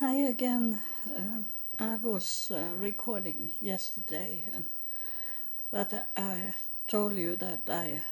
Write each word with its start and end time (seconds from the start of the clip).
Hi 0.00 0.14
again. 0.14 0.78
Uh, 1.08 1.42
I 1.80 1.96
was 1.96 2.52
uh, 2.54 2.72
recording 2.76 3.50
yesterday, 3.60 4.44
and 4.54 4.66
but 5.72 5.92
I 6.16 6.54
told 6.86 7.16
you 7.16 7.34
that 7.34 7.62
I 7.68 8.02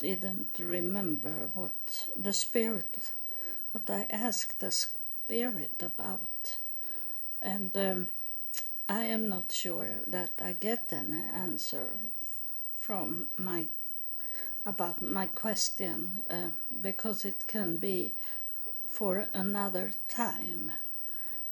didn't 0.00 0.58
remember 0.58 1.48
what 1.54 2.08
the 2.16 2.32
spirit, 2.32 3.12
what 3.70 3.88
I 3.88 4.08
asked 4.10 4.58
the 4.58 4.72
spirit 4.72 5.80
about, 5.80 6.58
and 7.40 7.70
um, 7.76 8.08
I 8.88 9.04
am 9.04 9.28
not 9.28 9.52
sure 9.52 10.00
that 10.08 10.32
I 10.42 10.56
get 10.58 10.90
an 10.90 11.22
answer 11.32 12.00
from 12.80 13.28
my 13.36 13.66
about 14.66 15.00
my 15.00 15.26
question 15.28 16.22
uh, 16.28 16.50
because 16.82 17.24
it 17.24 17.44
can 17.46 17.76
be 17.76 18.14
for 18.88 19.28
another 19.32 19.92
time. 20.08 20.72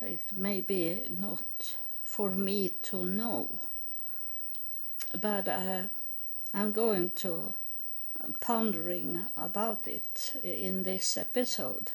It 0.01 0.33
may 0.33 0.61
be 0.61 1.03
not 1.09 1.77
for 2.05 2.31
me 2.31 2.71
to 2.83 3.05
know, 3.05 3.61
but 5.19 5.49
uh, 5.49 5.85
I'm 6.53 6.73
going 6.73 7.11
to 7.17 7.55
pondering 8.41 9.27
about 9.37 9.89
it 9.89 10.35
in 10.43 10.83
this 10.83 11.17
episode, 11.17 11.93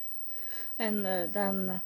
and 0.79 1.05
uh, 1.05 1.27
then 1.27 1.81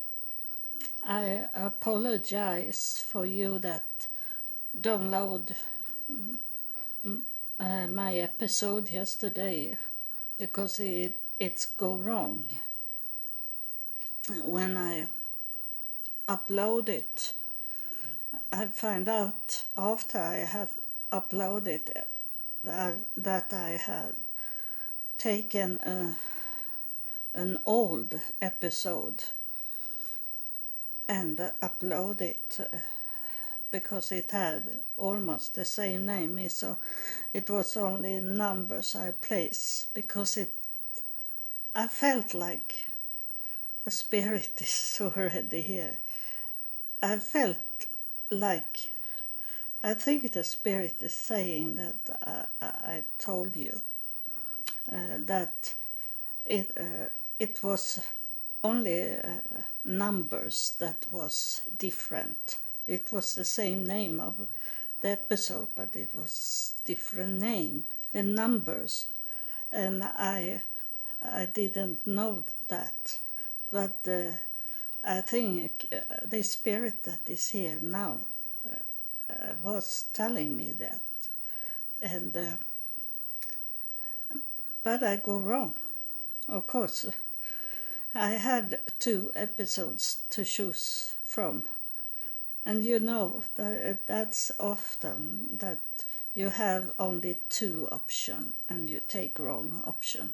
I 1.05 1.49
apologize 1.53 3.03
for 3.05 3.25
you 3.25 3.59
that 3.59 4.07
download 4.79 5.53
mm, 6.11 6.37
uh, 7.59 7.87
my 7.87 8.15
episode 8.15 8.89
yesterday 8.89 9.77
because 10.37 10.79
it 10.79 11.17
it's 11.39 11.65
go 11.65 11.95
wrong. 11.95 12.45
When 14.43 14.77
I 14.77 15.07
upload 16.27 16.89
it. 16.89 17.34
I 18.52 18.67
find 18.67 19.07
out 19.07 19.65
after 19.77 20.20
I 20.20 20.37
have 20.37 20.71
uploaded 21.12 21.90
uh, 21.95 22.01
that, 22.63 22.95
that 23.18 23.54
I 23.54 23.70
had 23.71 24.15
taken 25.18 25.77
a, 25.77 26.15
an 27.34 27.59
old 27.65 28.20
episode 28.41 29.23
and 31.07 31.37
upload 31.62 32.21
it 32.21 32.59
uh, 32.59 32.77
because 33.71 34.12
it 34.12 34.31
had 34.31 34.79
almost 34.98 35.55
the 35.55 35.65
same 35.65 36.05
name 36.05 36.40
eh, 36.40 36.48
so 36.48 36.77
it 37.34 37.49
was 37.49 37.77
only 37.77 38.20
numbers 38.20 38.96
I 38.96 39.12
placed 39.12 39.93
because 39.93 40.37
it 40.37 40.51
I 41.76 41.87
felt 41.87 42.34
like 42.34 42.85
a 43.85 43.91
spirit 43.91 44.51
is 44.62 45.01
already 45.01 45.62
here 45.62 45.98
I 47.05 47.20
felt 47.20 47.59
like 48.31 48.89
I 49.84 49.93
think 49.93 50.31
the 50.31 50.43
spirit 50.43 50.95
is 51.01 51.13
saying 51.13 51.75
that 51.75 52.47
I, 52.59 52.65
I 52.65 53.03
told 53.20 53.55
you 53.55 53.84
uh, 54.91 55.20
that 55.20 55.75
it 56.47 56.71
uh, 56.75 57.09
it 57.37 57.62
was 57.62 57.99
only 58.63 59.17
uh, 59.17 59.41
numbers 59.84 60.75
that 60.79 61.05
was 61.12 61.62
different. 61.77 62.57
It 62.87 63.12
was 63.12 63.35
the 63.35 63.45
same 63.45 63.85
name 63.85 64.19
of 64.19 64.47
the 65.01 65.09
episode, 65.09 65.67
but 65.75 65.95
it 65.95 66.09
was 66.16 66.73
different 66.85 67.40
name 67.40 67.84
and 68.16 68.34
numbers, 68.34 69.09
and 69.72 70.03
I 70.03 70.63
I 71.22 71.45
didn't 71.45 72.07
know 72.07 72.44
that, 72.67 73.19
but 73.69 74.07
uh, 74.07 74.31
I 75.07 75.22
think 75.22 75.85
uh, 75.94 76.25
the 76.25 76.41
spirit 76.41 77.03
that 77.03 77.19
is 77.28 77.50
here 77.50 77.78
now 77.79 78.17
uh, 78.67 79.53
was 79.63 80.06
telling 80.13 80.57
me 80.57 80.72
that, 80.72 81.01
and 82.01 82.35
uh, 82.35 82.56
but 84.81 85.03
I 85.03 85.18
go 85.18 85.38
wrong. 85.38 85.75
Of 86.50 86.66
course, 86.66 87.06
I 88.16 88.31
had 88.31 88.80
two 88.97 89.31
episodes 89.35 90.22
to 90.31 90.44
choose 90.44 91.16
from, 91.24 91.63
and 92.66 92.84
you 92.84 93.00
know 93.00 93.44
that 93.56 94.07
that's 94.07 94.51
often 94.59 95.57
that 95.59 95.81
you 96.34 96.50
have 96.50 96.94
only 96.97 97.38
two 97.50 97.88
option 97.91 98.53
and 98.68 98.90
you 98.90 99.01
take 99.01 99.38
wrong 99.38 99.84
option. 99.85 100.34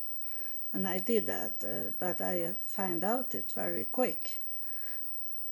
And 0.72 0.88
I 0.88 1.00
did 1.00 1.28
that, 1.28 1.62
uh, 1.62 1.91
but 2.00 2.22
I 2.22 2.56
find 2.63 3.03
out 3.03 3.35
it 3.35 3.51
very 3.53 3.84
quick 3.84 4.41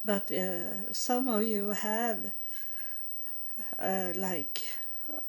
but 0.04 0.32
uh, 0.32 0.92
some 0.94 1.28
of 1.28 1.44
you 1.44 1.70
have 1.70 2.32
uh, 3.80 4.12
like 4.16 4.62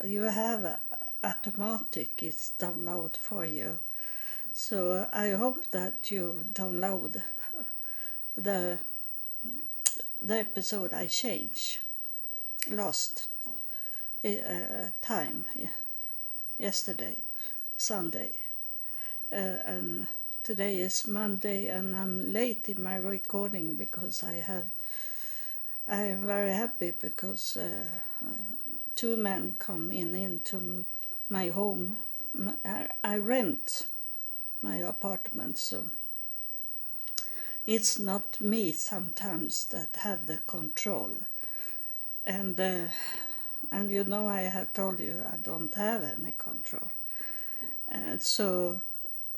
you 0.04 0.22
have 0.22 0.78
automatic 1.22 2.22
it's 2.22 2.52
download 2.58 3.16
for 3.16 3.44
you. 3.44 3.78
So 4.52 5.08
i 5.12 5.30
hope 5.30 5.70
that 5.70 6.10
you 6.10 6.44
download 6.52 7.22
the 8.36 8.78
the 10.22 10.38
episode 10.38 10.92
i 10.92 11.06
change 11.06 11.80
last 12.70 13.28
uh, 14.24 14.90
time 15.00 15.44
yesterday 16.58 17.16
sunday 17.76 18.32
uh, 19.32 19.36
and 19.64 20.06
today 20.42 20.78
is 20.78 21.06
Monday 21.06 21.66
and 21.66 21.94
I'm 21.94 22.32
late 22.32 22.68
in 22.68 22.82
my 22.82 22.96
recording 22.96 23.74
because 23.74 24.22
I 24.22 24.34
have 24.34 24.70
I 25.86 26.02
am 26.02 26.24
very 26.24 26.52
happy 26.52 26.92
because 26.98 27.56
uh, 27.56 27.84
two 28.94 29.16
men 29.16 29.56
come 29.58 29.92
in 29.92 30.14
into 30.14 30.86
my 31.28 31.48
home. 31.48 31.98
I, 32.64 32.88
I 33.02 33.16
rent 33.16 33.86
my 34.62 34.76
apartment 34.76 35.58
so 35.58 35.86
it's 37.66 37.98
not 37.98 38.40
me 38.40 38.72
sometimes 38.72 39.66
that 39.66 39.96
have 39.96 40.26
the 40.26 40.38
control 40.46 41.10
and 42.24 42.58
uh, 42.58 42.86
and 43.70 43.90
you 43.90 44.04
know 44.04 44.26
I 44.28 44.42
have 44.42 44.72
told 44.72 45.00
you 45.00 45.22
I 45.30 45.36
don't 45.36 45.74
have 45.74 46.02
any 46.02 46.32
control 46.38 46.90
and 47.88 48.22
so 48.22 48.80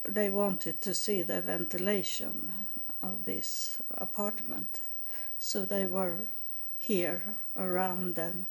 they 0.04 0.30
wanted 0.30 0.80
to 0.82 0.94
see 0.94 1.22
the 1.22 1.40
ventilation 1.40 2.52
of 3.02 3.24
this 3.24 3.80
apartment. 3.96 4.80
So 5.38 5.64
they 5.64 5.86
were 5.86 6.26
here 6.78 7.36
around 7.56 8.16
them 8.16 8.46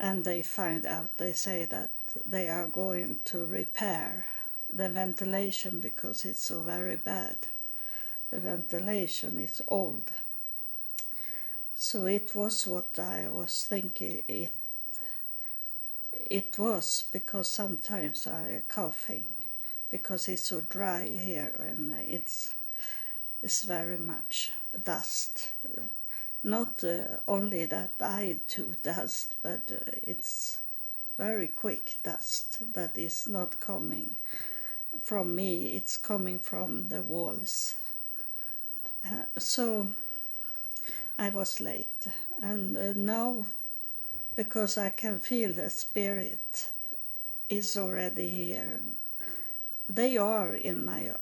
and 0.00 0.24
they 0.24 0.42
find 0.42 0.86
out, 0.86 1.16
they 1.16 1.32
say 1.32 1.64
that 1.66 1.90
they 2.24 2.48
are 2.48 2.66
going 2.66 3.18
to 3.26 3.44
repair 3.44 4.26
the 4.72 4.88
ventilation 4.88 5.80
because 5.80 6.24
it's 6.24 6.42
so 6.42 6.62
very 6.62 6.96
bad. 6.96 7.36
The 8.30 8.38
ventilation 8.38 9.38
is 9.38 9.62
old. 9.68 10.10
So 11.74 12.06
it 12.06 12.34
was 12.34 12.66
what 12.66 12.98
I 12.98 13.28
was 13.28 13.66
thinking 13.68 14.22
it 14.28 14.52
it 16.30 16.58
was 16.58 17.04
because 17.10 17.48
sometimes 17.48 18.26
I 18.26 18.62
coughing 18.68 19.24
because 19.90 20.28
it's 20.28 20.48
so 20.48 20.60
dry 20.60 21.06
here 21.06 21.52
and 21.58 21.94
it's 22.08 22.54
it's 23.42 23.64
very 23.64 23.98
much 23.98 24.52
dust. 24.84 25.52
Not 26.42 26.82
uh, 26.84 27.20
only 27.26 27.64
that 27.66 27.92
I 28.00 28.40
do 28.48 28.74
dust, 28.82 29.36
but 29.42 29.70
uh, 29.70 29.90
it's 30.02 30.60
very 31.16 31.48
quick 31.48 31.96
dust 32.02 32.58
that 32.74 32.96
is 32.96 33.28
not 33.28 33.60
coming 33.60 34.16
from 35.02 35.34
me, 35.34 35.76
it's 35.76 35.96
coming 35.96 36.38
from 36.38 36.88
the 36.88 37.02
walls. 37.02 37.76
Uh, 39.04 39.24
so 39.36 39.88
I 41.18 41.30
was 41.30 41.60
late, 41.60 42.06
and 42.42 42.76
uh, 42.76 42.92
now 42.96 43.46
because 44.36 44.78
I 44.78 44.90
can 44.90 45.18
feel 45.18 45.52
the 45.52 45.70
spirit 45.70 46.68
is 47.48 47.76
already 47.76 48.28
here 48.28 48.80
they 49.88 50.16
are 50.16 50.54
in 50.54 50.84
my 50.84 51.14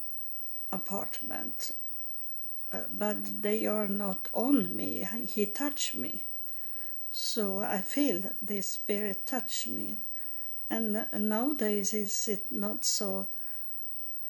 apartment, 0.73 1.71
uh, 2.73 2.83
but 2.91 3.43
they 3.43 3.67
are 3.67 3.87
not 3.87 4.29
on 4.33 4.75
me. 4.75 5.07
He 5.25 5.47
touched 5.47 5.95
me. 5.95 6.25
So 7.11 7.61
I 7.61 7.81
feel 7.81 8.33
the 8.43 8.61
spirit 8.63 9.27
touch 9.27 9.67
me. 9.67 9.97
And 10.69 11.07
nowadays 11.13 11.95
is 11.95 12.29
it 12.29 12.51
not 12.51 12.85
so 12.85 13.29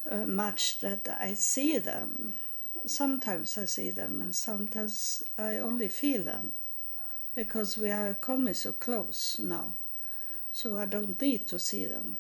uh, 0.09 0.27
much 0.27 0.81
that 0.81 1.09
I 1.19 1.35
see 1.35 1.79
them. 1.79 2.37
Sometimes 2.85 3.59
I 3.59 3.65
see 3.65 3.91
them 3.91 4.21
and 4.21 4.35
sometimes 4.35 5.23
I 5.39 5.57
only 5.57 5.89
feel 5.89 6.25
them 6.25 6.53
because 7.35 7.77
we 7.77 7.91
are 7.91 8.15
coming 8.15 8.55
so 8.55 8.73
close 8.73 9.39
now. 9.41 9.73
So 10.53 10.77
I 10.77 10.85
don't 10.85 11.21
need 11.21 11.49
to 11.49 11.59
see 11.59 11.87
them. 11.87 12.19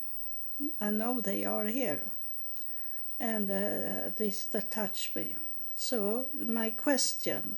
I 0.80 0.90
know 0.90 1.20
they 1.20 1.44
are 1.44 1.66
here. 1.66 2.02
And 3.18 3.50
uh, 3.50 4.10
this 4.16 4.44
that 4.46 4.70
touched 4.70 5.16
me. 5.16 5.34
So 5.74 6.26
my 6.34 6.70
question 6.70 7.56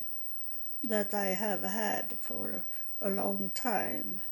that 0.83 1.15
I 1.15 1.27
have 1.27 1.63
had 1.63 2.17
for 2.21 2.63
a 3.01 3.11
long 3.11 3.51
time, 3.55 4.23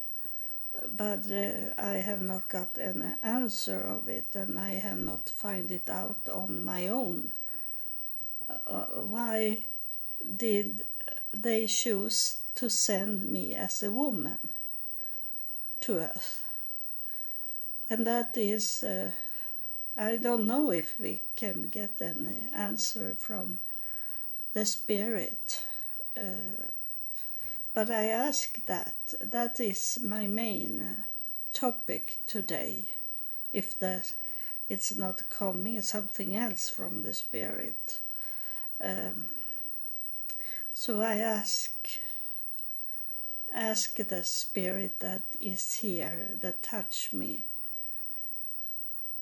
but 0.96 1.30
uh, 1.30 1.72
I 1.78 1.94
have 1.94 2.22
not 2.22 2.48
got 2.48 2.76
an 2.78 3.16
answer 3.22 3.80
of 3.80 4.08
it, 4.08 4.34
and 4.34 4.58
I 4.58 4.70
have 4.70 4.98
not 4.98 5.28
find 5.28 5.70
it 5.70 5.88
out 5.88 6.28
on 6.32 6.64
my 6.64 6.88
own. 6.88 7.32
Uh, 8.48 8.84
why 9.04 9.64
did 10.36 10.84
they 11.32 11.66
choose 11.66 12.38
to 12.54 12.70
send 12.70 13.30
me 13.30 13.54
as 13.54 13.82
a 13.82 13.92
woman 13.92 14.38
to 15.80 15.98
Earth? 15.98 16.45
And 17.88 18.06
that 18.06 18.36
is, 18.36 18.82
uh, 18.82 19.10
I 19.96 20.16
don't 20.16 20.46
know 20.46 20.70
if 20.72 20.98
we 20.98 21.22
can 21.36 21.68
get 21.68 22.00
any 22.00 22.48
answer 22.52 23.14
from 23.18 23.60
the 24.54 24.64
Spirit. 24.64 25.64
Uh, 26.16 26.66
but 27.74 27.90
I 27.90 28.06
ask 28.06 28.64
that. 28.66 29.14
That 29.20 29.60
is 29.60 29.98
my 30.02 30.26
main 30.26 30.80
uh, 30.80 31.02
topic 31.52 32.18
today. 32.26 32.88
If 33.52 33.78
that 33.78 34.14
it's 34.68 34.96
not 34.96 35.28
coming 35.30 35.80
something 35.82 36.34
else 36.34 36.68
from 36.68 37.02
the 37.02 37.14
Spirit. 37.14 38.00
Um, 38.80 39.28
so 40.72 41.00
I 41.00 41.16
ask 41.16 41.72
ask 43.54 43.96
the 43.96 44.22
spirit 44.22 45.00
that 45.00 45.22
is 45.40 45.76
here 45.76 46.28
that 46.40 46.62
touch 46.62 47.10
me 47.12 47.44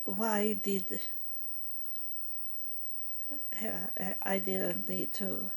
why 0.04 0.54
did 0.54 1.00
I 4.22 4.38
didn't 4.38 4.88
need 4.88 5.12
to 5.14 5.50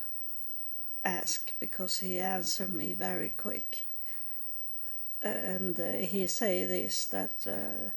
ask 1.04 1.52
because 1.58 1.98
he 1.98 2.18
answered 2.18 2.72
me 2.72 2.92
very 2.92 3.30
quick. 3.30 3.86
And 5.22 5.78
uh, 5.78 5.92
he 5.98 6.26
say 6.26 6.64
this 6.64 7.06
that 7.06 7.46
uh, 7.46 7.90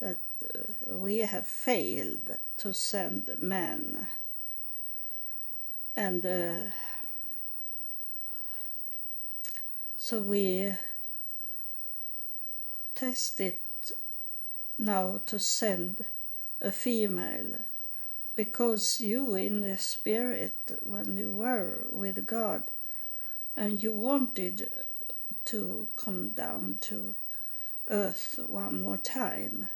that 0.00 0.20
uh, 0.42 0.96
we 0.96 1.18
have 1.18 1.46
failed 1.46 2.38
to 2.58 2.72
send 2.72 3.30
men. 3.40 4.06
And 5.94 6.24
uh, 6.24 6.70
so 9.96 10.20
we 10.20 10.72
test 12.94 13.40
it 13.40 13.60
now 14.78 15.20
to 15.26 15.38
send 15.38 16.04
a 16.60 16.72
female 16.72 17.58
because 18.36 19.00
you 19.00 19.34
in 19.34 19.60
the 19.60 19.76
spirit 19.76 20.78
when 20.84 21.16
you 21.16 21.32
were 21.32 21.84
with 21.90 22.26
God 22.26 22.62
and 23.56 23.82
you 23.82 23.92
wanted 23.92 24.70
to 25.46 25.88
come 25.96 26.28
down 26.28 26.78
to 26.82 27.16
earth 27.90 28.38
one 28.46 28.82
more 28.82 28.96
time. 28.96 29.68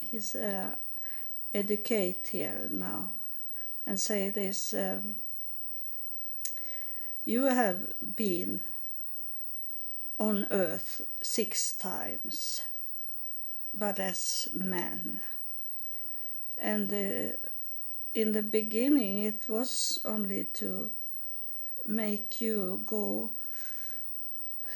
He's 0.00 0.34
uh, 0.34 0.74
educate 1.54 2.28
here 2.32 2.68
now 2.70 3.10
and 3.86 4.00
say 4.00 4.30
this 4.30 4.74
um, 4.74 5.16
you 7.24 7.44
have 7.44 7.92
been 8.16 8.60
on 10.18 10.46
earth 10.50 11.02
six 11.22 11.72
times 11.72 12.64
but 13.72 13.98
as 13.98 14.48
men. 14.52 15.20
And 16.58 16.92
uh, 16.92 17.36
in 18.14 18.32
the 18.32 18.42
beginning 18.42 19.24
it 19.24 19.48
was 19.48 20.00
only 20.04 20.44
to 20.54 20.90
make 21.86 22.40
you 22.40 22.82
go 22.86 23.30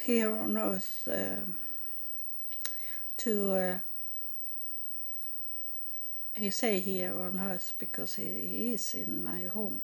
here 0.03 0.35
on 0.35 0.57
earth 0.57 1.07
uh, 1.07 1.45
to 3.17 3.53
uh, 3.53 3.77
he 6.35 6.49
say 6.49 6.79
here 6.79 7.17
on 7.17 7.39
earth 7.39 7.73
because 7.79 8.15
he, 8.15 8.25
he 8.25 8.73
is 8.73 8.93
in 8.93 9.23
my 9.23 9.43
home. 9.43 9.81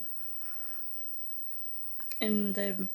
And 2.20 2.58
um, 2.60 2.90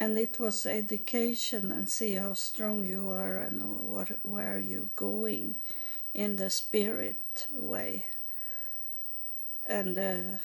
and 0.00 0.18
it 0.18 0.38
was 0.38 0.66
education 0.66 1.70
and 1.70 1.88
see 1.88 2.14
how 2.14 2.34
strong 2.34 2.84
you 2.84 3.08
are 3.10 3.38
and 3.38 3.62
what 3.62 4.10
where 4.22 4.58
you 4.58 4.88
going 4.96 5.54
in 6.12 6.36
the 6.36 6.50
spirit 6.50 7.46
way 7.52 8.06
and 9.66 9.98
uh, 9.98 10.38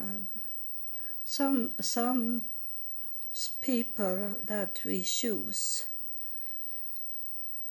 um, 0.00 0.28
some 1.24 1.72
some 1.80 2.42
people 3.60 4.34
that 4.44 4.80
we 4.84 5.02
choose 5.02 5.86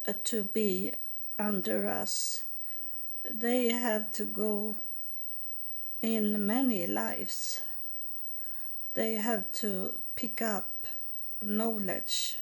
uh, 0.07 0.13
to 0.23 0.43
be 0.43 0.93
under 1.37 1.87
us, 1.87 2.43
they 3.29 3.69
have 3.69 4.11
to 4.13 4.25
go 4.25 4.77
in 6.01 6.45
many 6.45 6.87
lives. 6.87 7.61
They 8.97 9.13
have 9.13 9.51
to 9.61 9.99
pick 10.15 10.41
up 10.41 10.87
knowledge 11.39 12.37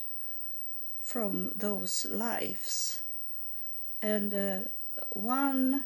from 1.01 1.51
those 1.53 2.05
lives. 2.05 3.01
And 4.01 4.33
uh, 4.33 4.57
one, 5.11 5.83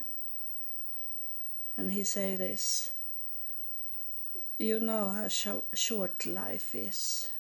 and 1.76 1.92
he 1.92 2.04
say 2.04 2.36
this, 2.36 2.92
you 4.60 4.80
know 4.80 5.10
how 5.10 5.28
short 5.74 6.28
life 6.28 6.76
is 6.76 7.32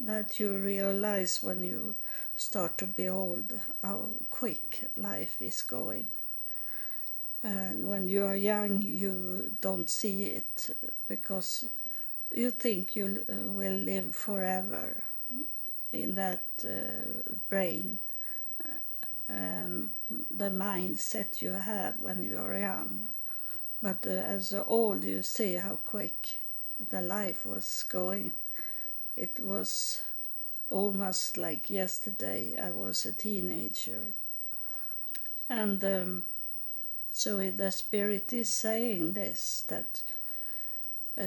that 0.00 0.40
you 0.40 0.56
realize 0.58 1.40
when 1.40 1.62
you 1.62 1.94
start 2.34 2.76
to 2.78 2.86
be 2.86 3.08
old 3.08 3.52
how 3.82 4.08
quick 4.30 4.90
life 4.96 5.40
is 5.40 5.62
going. 5.62 6.08
And 7.40 7.86
when 7.88 8.08
you 8.08 8.24
are 8.24 8.34
young, 8.34 8.82
you 8.82 9.52
don't 9.60 9.88
see 9.88 10.24
it 10.24 10.70
because 11.06 11.68
you 12.34 12.50
think 12.50 12.94
you 12.96 13.24
uh, 13.28 13.48
will 13.48 13.72
live 13.72 14.14
forever 14.14 15.02
in 15.92 16.14
that 16.14 16.42
uh, 16.64 17.32
brain, 17.48 17.98
um, 19.30 19.90
the 20.30 20.50
mindset 20.50 21.40
you 21.40 21.50
have 21.50 22.00
when 22.00 22.22
you 22.22 22.38
are 22.38 22.58
young. 22.58 23.08
But 23.80 24.06
uh, 24.06 24.10
as 24.10 24.52
old, 24.52 25.04
you 25.04 25.22
see 25.22 25.54
how 25.54 25.78
quick 25.84 26.40
the 26.90 27.02
life 27.02 27.46
was 27.46 27.84
going. 27.88 28.32
It 29.16 29.40
was 29.40 30.02
almost 30.70 31.36
like 31.36 31.70
yesterday 31.70 32.56
I 32.60 32.70
was 32.70 33.06
a 33.06 33.12
teenager. 33.12 34.02
And 35.48 35.82
um, 35.84 36.22
so 37.12 37.50
the 37.50 37.70
Spirit 37.70 38.32
is 38.32 38.48
saying 38.48 39.14
this 39.14 39.64
that 39.68 40.02
uh, 41.16 41.24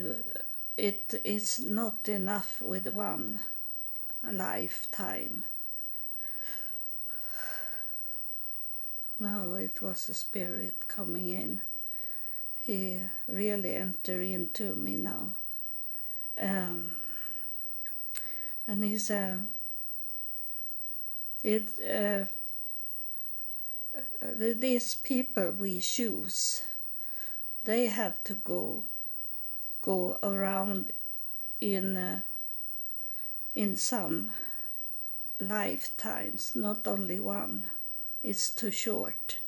it 0.77 1.21
is 1.23 1.59
not 1.59 2.09
enough 2.09 2.61
with 2.61 2.87
one 2.93 3.39
lifetime. 4.23 5.43
No, 9.19 9.55
it 9.55 9.81
was 9.81 10.09
a 10.09 10.13
Spirit 10.13 10.87
coming 10.87 11.29
in. 11.29 11.61
He 12.65 12.99
really 13.27 13.75
entered 13.75 14.25
into 14.27 14.75
me 14.75 14.97
now. 14.97 15.33
Um, 16.41 16.93
and 18.67 18.83
he 18.83 18.97
said, 18.97 19.47
it 21.43 21.69
uh, 21.81 22.25
these 24.21 24.95
people 24.95 25.51
we 25.51 25.79
choose 25.79 26.63
they 27.63 27.87
have 27.87 28.23
to 28.23 28.33
go 28.33 28.83
go 29.81 30.17
around 30.23 30.91
in 31.59 31.97
uh, 31.97 32.21
in 33.55 33.75
some 33.75 34.31
lifetimes 35.39 36.55
not 36.55 36.87
only 36.87 37.19
one. 37.19 37.65
It's 38.23 38.51
too 38.51 38.71
short. 38.71 39.39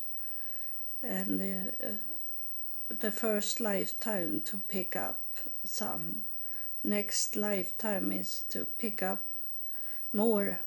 And 1.02 1.42
uh, 1.42 1.88
the 2.90 3.12
first 3.12 3.60
lifetime 3.60 4.42
to 4.46 4.58
pick 4.58 4.96
up 4.96 5.20
some. 5.64 6.24
Next 6.84 7.36
lifetime 7.36 8.12
is 8.12 8.44
to 8.50 8.66
pick 8.78 9.02
up 9.02 9.22
more 10.12 10.60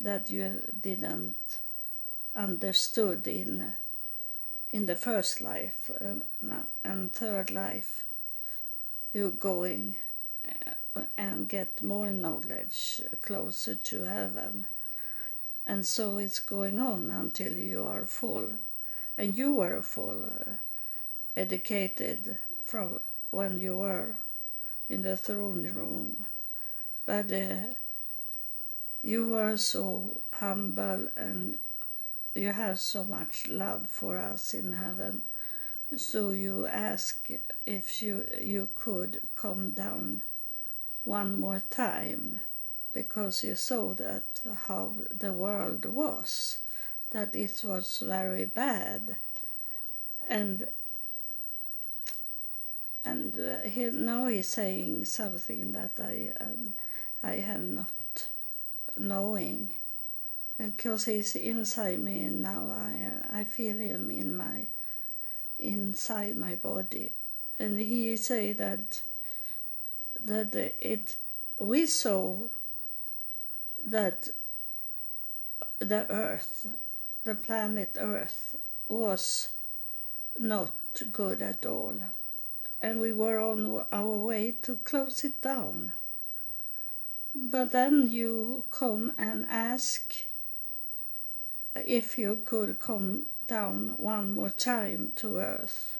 that 0.00 0.30
you 0.30 0.62
didn't 0.80 1.60
understood 2.34 3.26
in 3.26 3.74
in 4.70 4.86
the 4.86 4.96
first 4.96 5.40
life 5.40 5.90
and, 6.00 6.22
and 6.82 7.12
third 7.12 7.50
life 7.50 8.04
you're 9.12 9.30
going 9.30 9.96
uh, 10.96 11.02
and 11.16 11.48
get 11.48 11.82
more 11.82 12.10
knowledge 12.10 13.00
closer 13.22 13.74
to 13.74 14.02
heaven. 14.04 14.66
And 15.66 15.86
so 15.86 16.18
it's 16.18 16.38
going 16.40 16.78
on 16.78 17.10
until 17.10 17.52
you 17.52 17.84
are 17.84 18.04
full. 18.04 18.52
And 19.16 19.36
you 19.36 19.60
are 19.60 19.82
full 19.82 20.24
uh, 20.24 20.50
educated 21.36 22.36
from 22.62 23.00
when 23.30 23.60
you 23.60 23.78
were 23.78 24.16
in 24.88 25.02
the 25.02 25.16
throne 25.16 25.66
room, 25.74 26.26
but 27.06 27.32
uh, 27.32 27.72
you 29.02 29.28
were 29.28 29.56
so 29.56 30.20
humble 30.34 31.08
and 31.16 31.58
you 32.34 32.52
have 32.52 32.78
so 32.78 33.04
much 33.04 33.48
love 33.48 33.86
for 33.88 34.18
us 34.18 34.54
in 34.54 34.74
heaven. 34.74 35.22
So 35.96 36.30
you 36.30 36.66
ask 36.66 37.28
if 37.66 38.00
you 38.00 38.26
you 38.40 38.70
could 38.74 39.20
come 39.36 39.72
down 39.72 40.22
one 41.04 41.38
more 41.38 41.62
time 41.68 42.40
because 42.94 43.44
you 43.44 43.54
saw 43.54 43.92
that 43.94 44.40
how 44.68 44.94
the 45.10 45.34
world 45.34 45.84
was, 45.84 46.60
that 47.10 47.36
it 47.36 47.62
was 47.62 47.98
very 47.98 48.46
bad, 48.46 49.16
and 50.30 50.66
and 53.04 53.38
uh, 53.38 53.68
he, 53.68 53.90
now 53.90 54.28
he's 54.28 54.48
saying 54.48 55.04
something 55.04 55.72
that 55.72 56.00
I 56.00 56.32
um, 56.40 56.72
I 57.22 57.32
have 57.32 57.60
not 57.60 58.28
knowing. 58.96 59.70
Because 60.58 61.06
he's 61.06 61.34
inside 61.36 61.98
me 61.98 62.24
and 62.24 62.40
now 62.40 62.70
I 62.70 63.40
I 63.40 63.44
feel 63.44 63.76
him 63.76 64.10
in 64.10 64.36
my 64.36 64.68
inside 65.62 66.36
my 66.36 66.54
body. 66.54 67.12
And 67.58 67.78
he 67.78 68.16
say 68.16 68.52
that 68.52 69.02
that 70.24 70.54
it 70.80 71.16
we 71.58 71.86
saw 71.86 72.48
that 73.84 74.28
the 75.78 76.06
earth 76.10 76.66
the 77.24 77.34
planet 77.34 77.96
earth 77.98 78.56
was 78.88 79.50
not 80.38 80.72
good 81.12 81.40
at 81.40 81.64
all. 81.64 81.94
And 82.80 82.98
we 82.98 83.12
were 83.12 83.40
on 83.40 83.84
our 83.92 84.16
way 84.16 84.56
to 84.62 84.76
close 84.84 85.22
it 85.22 85.40
down. 85.40 85.92
But 87.34 87.70
then 87.70 88.10
you 88.10 88.64
come 88.70 89.12
and 89.16 89.46
ask 89.48 90.12
if 91.74 92.18
you 92.18 92.42
could 92.44 92.80
come 92.80 93.26
down 93.46 93.94
one 93.96 94.32
more 94.32 94.50
time 94.50 95.12
to 95.16 95.38
earth. 95.38 95.98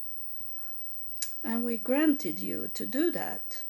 And 1.44 1.64
we 1.64 1.76
granted 1.76 2.38
you 2.40 2.70
to 2.74 2.86
do 2.86 3.10
that. 3.10 3.62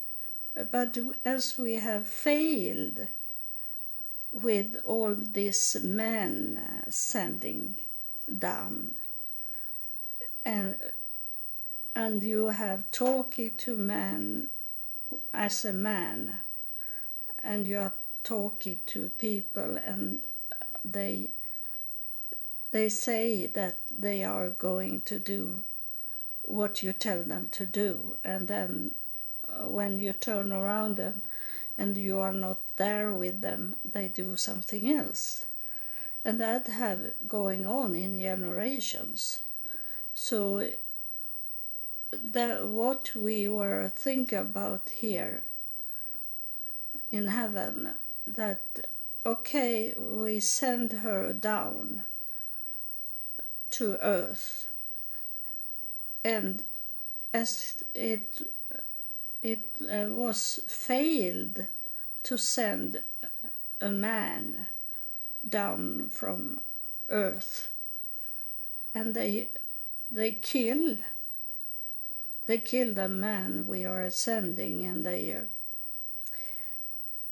But 0.54 0.98
as 1.24 1.56
we 1.56 1.74
have 1.74 2.06
failed 2.06 3.08
with 4.30 4.80
all 4.84 5.14
these 5.14 5.76
men 5.82 6.58
uh, 6.58 6.90
sending 6.90 7.76
down, 8.38 8.94
and 10.44 10.76
and 11.94 12.22
you 12.22 12.48
have 12.48 12.90
talking 12.90 13.52
to 13.58 13.76
men 13.76 14.48
as 15.32 15.64
a 15.64 15.72
man, 15.72 16.38
and 17.42 17.66
you 17.66 17.78
are 17.78 17.92
talking 18.24 18.78
to 18.86 19.10
people, 19.18 19.78
and 19.84 20.20
they 20.84 21.28
they 22.72 22.88
say 22.88 23.46
that 23.46 23.78
they 23.96 24.24
are 24.24 24.48
going 24.48 25.02
to 25.02 25.18
do 25.18 25.62
what 26.42 26.82
you 26.82 26.92
tell 26.92 27.22
them 27.22 27.48
to 27.52 27.64
do, 27.64 28.16
and 28.24 28.48
then 28.48 28.94
uh, 29.48 29.66
when 29.66 29.98
you 30.00 30.12
turn 30.12 30.52
around 30.52 30.98
and, 30.98 31.22
and 31.78 31.96
you 31.96 32.18
are 32.18 32.32
not 32.32 32.60
there 32.76 33.12
with 33.12 33.40
them, 33.42 33.76
they 33.84 34.08
do 34.08 34.36
something 34.36 34.90
else. 34.90 35.46
And 36.24 36.40
that 36.40 36.66
have 36.66 37.12
going 37.28 37.66
on 37.66 37.94
in 37.94 38.20
generations. 38.20 39.40
So 40.14 40.68
that 42.12 42.66
what 42.66 43.14
we 43.14 43.48
were 43.48 43.90
thinking 43.94 44.38
about 44.38 44.90
here 44.94 45.42
in 47.10 47.28
heaven, 47.28 47.94
that 48.26 48.86
okay, 49.24 49.94
we 49.96 50.40
send 50.40 50.92
her 50.92 51.32
down 51.32 52.04
to 53.72 53.98
earth 54.00 54.68
and 56.24 56.62
as 57.34 57.82
it 57.94 58.42
it 59.42 59.74
uh, 59.82 60.06
was 60.08 60.60
failed 60.68 61.66
to 62.22 62.38
send 62.38 63.02
a 63.80 63.90
man 63.90 64.66
down 65.48 66.08
from 66.10 66.60
earth. 67.08 67.70
And 68.94 69.14
they 69.14 69.48
they 70.10 70.32
kill 70.32 70.98
they 72.46 72.58
kill 72.58 72.94
the 72.94 73.08
man 73.08 73.66
we 73.66 73.84
are 73.84 74.02
ascending 74.02 74.84
and 74.84 75.04
they 75.06 75.32
uh, 75.32 75.40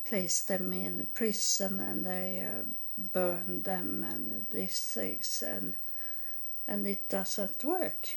place 0.05 0.41
them 0.41 0.73
in 0.73 1.07
prison 1.15 1.79
and 1.79 2.07
they 2.07 2.45
uh, 2.45 2.63
burn 3.13 3.63
them 3.63 4.05
and 4.09 4.47
these 4.51 4.81
things 4.81 5.43
and 5.47 5.75
and 6.71 6.87
it 6.87 7.09
doesn't 7.09 7.65
work 7.65 8.17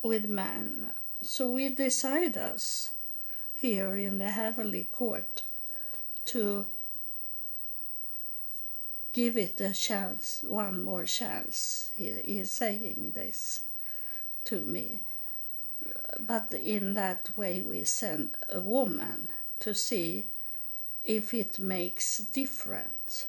with 0.00 0.28
man. 0.28 0.92
So 1.20 1.50
we 1.50 1.68
decide 1.68 2.36
us 2.36 2.92
here 3.56 3.96
in 3.96 4.18
the 4.18 4.30
heavenly 4.30 4.88
court 4.92 5.42
to 6.26 6.66
give 9.12 9.36
it 9.36 9.60
a 9.60 9.72
chance, 9.72 10.44
one 10.46 10.84
more 10.84 11.04
chance. 11.04 11.90
He 11.96 12.06
is 12.06 12.52
saying 12.52 13.12
this 13.16 13.62
to 14.44 14.60
me. 14.60 15.00
But 16.20 16.54
in 16.54 16.94
that 16.94 17.36
way, 17.36 17.60
we 17.60 17.82
send 17.84 18.30
a 18.48 18.60
woman 18.60 19.28
to 19.60 19.74
see 19.74 20.26
if 21.02 21.34
it 21.34 21.58
makes 21.58 22.18
difference 22.18 23.26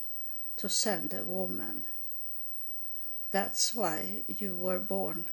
to 0.58 0.70
send 0.70 1.14
a 1.14 1.24
woman 1.24 1.84
that's 3.36 3.74
why 3.74 4.24
you 4.30 4.56
were 4.56 4.80
born 4.80 5.26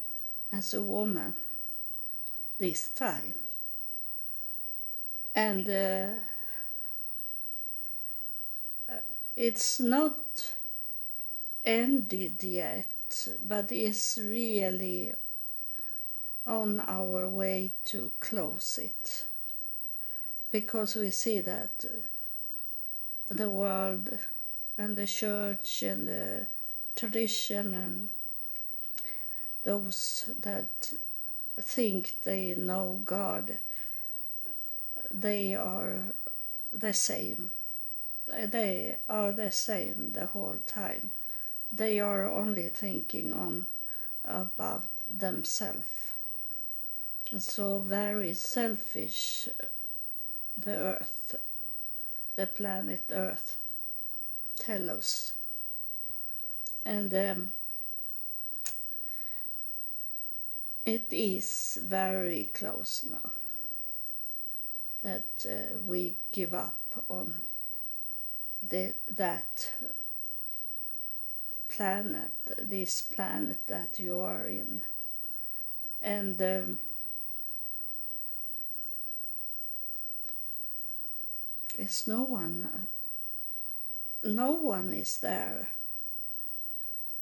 as 0.52 0.75
a 0.75 0.82
woman 0.82 1.35
this 2.59 2.88
time. 2.88 3.37
And 5.37 5.68
uh, 5.68 6.09
it's 9.37 9.78
not 9.78 10.16
ended 11.64 12.42
yet, 12.42 13.28
but 13.47 13.71
it's 13.71 14.18
really 14.21 15.12
on 16.44 16.80
our 16.80 17.28
way 17.28 17.71
to 17.85 18.11
close 18.18 18.80
it 18.82 19.26
because 20.50 20.97
we 20.97 21.11
see 21.11 21.38
that 21.38 21.85
the 23.28 23.49
world 23.49 24.18
and 24.76 24.97
the 24.97 25.06
church 25.06 25.85
and 25.85 26.09
the 26.09 26.47
tradition 26.96 27.75
and 27.75 28.08
those 29.62 30.30
that 30.40 30.92
think 31.61 32.14
they 32.22 32.54
know 32.56 33.00
God, 33.04 33.58
they 35.11 35.54
are 35.54 36.02
the 36.72 36.92
same. 36.92 37.52
They 38.26 38.96
are 39.08 39.32
the 39.32 39.50
same 39.50 40.12
the 40.12 40.26
whole 40.26 40.58
time. 40.66 41.11
They 41.70 42.00
are 42.00 42.30
only 42.30 42.68
thinking 42.68 43.32
on 43.32 43.66
about 44.25 44.84
themselves. 45.11 46.12
So 47.38 47.78
very 47.78 48.34
selfish 48.34 49.49
the 50.56 50.76
earth, 50.76 51.34
the 52.37 52.46
planet 52.46 53.04
earth, 53.11 53.56
tell 54.58 54.90
us 54.90 55.32
and 56.85 57.15
um, 57.15 57.53
it 60.85 61.07
is 61.12 61.79
very 61.83 62.51
close 62.53 63.07
now 63.09 63.31
that 65.03 65.47
uh, 65.49 65.79
we 65.85 66.15
give 66.31 66.55
up 66.55 66.79
on 67.09 67.35
the, 68.69 68.95
that 69.11 69.73
planet, 71.69 72.31
this 72.59 73.03
planet 73.03 73.67
that 73.67 73.99
you 73.99 74.21
are 74.21 74.47
in. 74.47 74.83
And 76.01 76.41
um, 76.43 76.79
it's 81.79 82.07
no 82.07 82.23
one, 82.23 82.69
uh, 82.73 82.79
no 84.25 84.53
one 84.53 84.93
is 84.93 85.19
there 85.19 85.69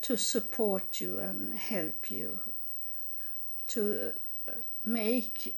to 0.03 0.17
support 0.17 1.01
you 1.01 1.19
and 1.19 1.55
help 1.55 2.11
you 2.11 2.41
to 3.67 4.13
uh, 4.49 4.53
make 4.85 5.55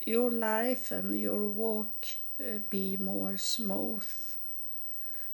your 0.00 0.30
life 0.30 0.92
and 0.92 1.18
your 1.18 1.48
walk 1.48 2.06
uh, 2.40 2.58
be 2.70 2.96
more 2.96 3.36
smooth. 3.36 4.06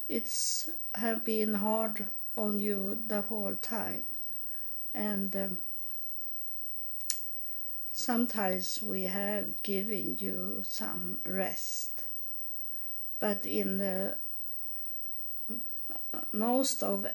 It's 0.09 0.69
have 0.95 1.25
been 1.25 1.55
hard 1.55 2.07
on 2.37 2.59
you 2.59 2.99
the 3.07 3.23
whole 3.23 3.55
time, 3.55 4.05
and 4.95 5.35
um, 5.37 5.59
sometimes 7.93 8.83
we 8.83 9.03
have 9.03 9.63
given 9.63 10.17
you 10.21 10.63
some 10.65 11.19
rest, 11.25 12.05
but 13.19 13.45
in 13.47 13.79
the 13.79 14.17
most 16.33 16.83
of 16.83 17.07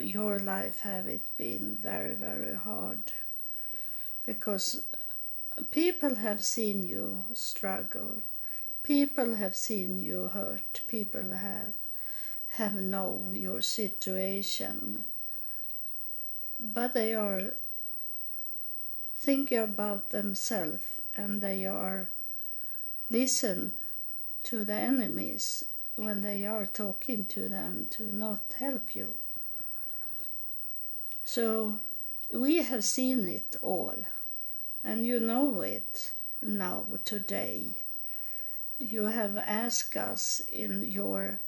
your 0.00 0.38
life 0.38 0.80
have 0.80 1.06
it 1.06 1.36
been 1.36 1.76
very 1.80 2.14
very 2.14 2.54
hard. 2.54 3.12
Because 4.24 4.82
people 5.70 6.16
have 6.16 6.42
seen 6.42 6.82
you 6.84 7.24
struggle. 7.34 8.22
People 8.82 9.34
have 9.34 9.54
seen 9.54 9.98
you 9.98 10.28
hurt. 10.28 10.80
People 10.86 11.30
have 11.30 11.74
have 12.56 12.74
known 12.74 13.34
your 13.34 13.62
situation. 13.62 15.04
But 16.60 16.94
they 16.94 17.14
are 17.14 17.54
thinking 19.16 19.58
about 19.58 20.10
themselves 20.10 21.00
and 21.14 21.40
they 21.40 21.64
are 21.66 22.08
listen 23.10 23.72
to 24.42 24.64
the 24.64 24.74
enemies 24.74 25.64
when 25.96 26.22
they 26.22 26.44
are 26.44 26.66
talking 26.66 27.24
to 27.26 27.48
them 27.48 27.86
to 27.90 28.04
not 28.14 28.54
help 28.58 28.96
you 28.96 29.14
so 31.34 31.76
we 32.30 32.58
have 32.62 32.84
seen 32.84 33.26
it 33.26 33.56
all. 33.62 33.96
And 34.84 35.06
you 35.06 35.18
know 35.18 35.62
it 35.62 36.12
now 36.42 36.84
today. 37.06 37.76
You 38.78 39.04
have 39.04 39.38
asked 39.38 39.96
us 39.96 40.42
in 40.52 40.84
your 40.84 41.40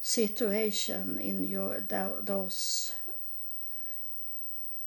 situation 0.00 1.18
in 1.18 1.44
your 1.44 1.80
those 1.80 2.94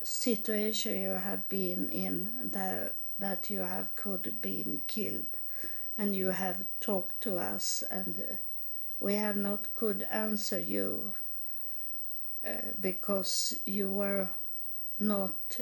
situation 0.01 1.01
you 1.01 1.09
have 1.09 1.47
been 1.49 1.89
in 1.91 2.31
that 2.51 2.95
that 3.19 3.49
you 3.51 3.59
have 3.59 3.95
could 3.95 4.41
been 4.41 4.81
killed. 4.87 5.37
And 5.99 6.15
you 6.15 6.29
have 6.29 6.65
talked 6.79 7.21
to 7.21 7.37
us 7.37 7.83
and 7.91 8.39
we 8.99 9.13
have 9.13 9.35
not 9.35 9.75
could 9.75 10.07
answer 10.09 10.57
you 10.59 11.13
because 12.79 13.59
you 13.65 13.91
were 13.91 14.29
not 14.99 15.59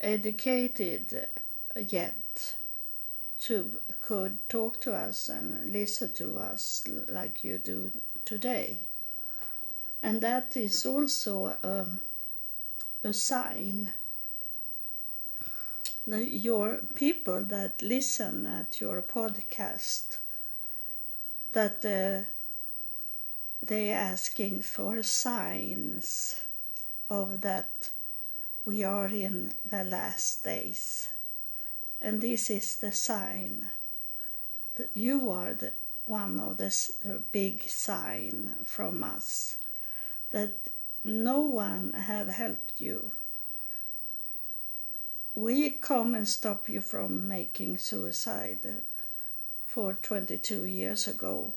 educated 0.00 1.28
yet 1.74 2.54
to 3.40 3.72
could 4.00 4.38
talk 4.48 4.80
to 4.80 4.94
us 4.94 5.28
and 5.28 5.72
listen 5.72 6.12
to 6.14 6.38
us 6.38 6.84
like 7.08 7.44
you 7.44 7.58
do 7.58 7.90
today. 8.24 8.78
And 10.02 10.20
that 10.22 10.56
is 10.56 10.86
also 10.86 11.46
a, 11.46 11.86
a 13.04 13.12
sign 13.12 13.90
the, 16.08 16.26
your 16.26 16.80
people 16.94 17.42
that 17.44 17.82
listen 17.82 18.46
at 18.46 18.80
your 18.80 19.02
podcast 19.02 20.18
that 21.52 21.84
uh, 21.84 22.28
they 23.68 23.90
asking 23.90 24.62
for 24.62 25.02
signs 25.02 26.40
of 27.10 27.42
that 27.42 27.90
we 28.64 28.82
are 28.82 29.08
in 29.08 29.52
the 29.64 29.84
last 29.84 30.42
days. 30.42 31.08
And 32.00 32.20
this 32.20 32.48
is 32.48 32.76
the 32.76 32.92
sign. 32.92 33.70
That 34.76 34.90
you 34.94 35.30
are 35.30 35.52
the 35.52 35.72
one 36.06 36.40
of 36.40 36.56
the, 36.56 36.74
the 37.04 37.20
big 37.32 37.68
sign 37.68 38.54
from 38.64 39.04
us 39.04 39.58
that 40.30 40.54
no 41.04 41.40
one 41.40 41.92
have 41.92 42.28
helped 42.28 42.80
you. 42.80 43.12
We 45.34 45.70
come 45.70 46.14
and 46.14 46.26
stop 46.26 46.68
you 46.68 46.80
from 46.80 47.28
making 47.28 47.78
suicide 47.78 48.82
for 49.66 49.92
22 49.92 50.64
years 50.64 51.06
ago 51.06 51.52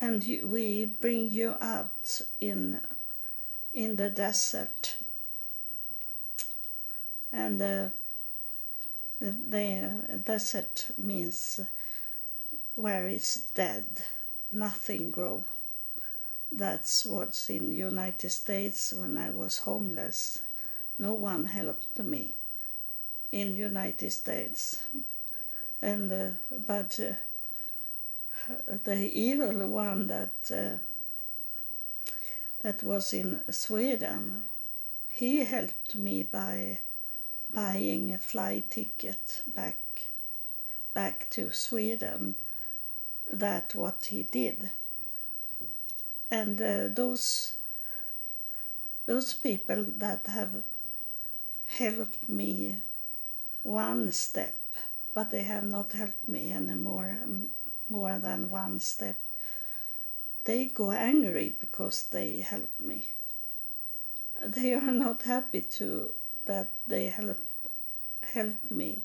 and 0.00 0.24
we 0.44 0.86
bring 0.86 1.30
you 1.30 1.56
out 1.60 2.20
in 2.40 2.80
in 3.72 3.96
the 3.96 4.10
desert. 4.10 4.96
And 7.32 7.62
uh, 7.62 7.88
the, 9.20 9.30
the 9.48 10.18
desert 10.24 10.86
means 10.98 11.60
where 12.74 13.06
it's 13.06 13.36
dead. 13.54 13.86
Nothing 14.52 15.12
grow. 15.12 15.44
That's 16.50 17.06
what's 17.06 17.48
in 17.48 17.70
united 17.70 18.30
states 18.30 18.92
when 18.92 19.16
i 19.16 19.30
was 19.30 19.58
homeless. 19.58 20.40
No 20.98 21.12
one 21.12 21.44
helped 21.46 21.98
me 22.00 22.34
in 23.30 23.54
united 23.54 24.10
states. 24.10 24.80
And 25.80 26.10
uh, 26.10 26.30
but 26.66 26.98
uh, 27.00 27.14
the 28.84 29.10
evil 29.12 29.68
one 29.68 30.06
that 30.06 30.50
uh, 30.50 30.78
that 32.62 32.82
was 32.82 33.12
in 33.12 33.40
Sweden, 33.50 34.44
he 35.08 35.44
helped 35.44 35.94
me 35.94 36.22
by 36.22 36.80
buying 37.52 38.12
a 38.12 38.18
flight 38.18 38.70
ticket 38.70 39.42
back 39.54 39.76
back 40.94 41.28
to 41.30 41.50
Sweden. 41.52 42.34
That 43.32 43.74
what 43.76 44.06
he 44.06 44.24
did, 44.24 44.70
and 46.30 46.60
uh, 46.60 46.88
those 46.88 47.54
those 49.06 49.32
people 49.34 49.84
that 49.98 50.26
have 50.26 50.64
helped 51.66 52.28
me 52.28 52.78
one 53.62 54.10
step, 54.10 54.56
but 55.14 55.30
they 55.30 55.42
have 55.44 55.64
not 55.64 55.92
helped 55.92 56.26
me 56.26 56.52
anymore 56.52 57.18
more 57.90 58.18
than 58.18 58.48
one 58.48 58.80
step, 58.80 59.18
they 60.44 60.66
go 60.66 60.90
angry 60.90 61.56
because 61.60 62.04
they 62.04 62.40
help 62.40 62.70
me. 62.78 63.08
They 64.42 64.72
are 64.74 64.90
not 64.90 65.22
happy 65.22 65.60
to 65.78 66.12
that 66.46 66.72
they 66.86 67.06
help 67.06 67.38
help 68.22 68.70
me, 68.70 69.02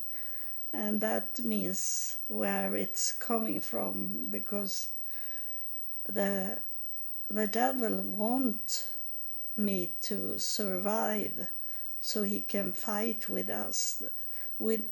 and 0.71 1.01
that 1.01 1.39
means 1.39 2.17
where 2.27 2.75
it's 2.75 3.11
coming 3.11 3.59
from 3.59 4.27
because 4.31 4.89
the 6.07 6.59
the 7.29 7.47
devil 7.47 7.97
want 8.01 8.87
me 9.57 9.91
to 10.01 10.37
survive 10.37 11.47
so 11.99 12.23
he 12.23 12.41
can 12.41 12.71
fight 12.71 13.27
with 13.27 13.49
us 13.49 14.03
with 14.59 14.85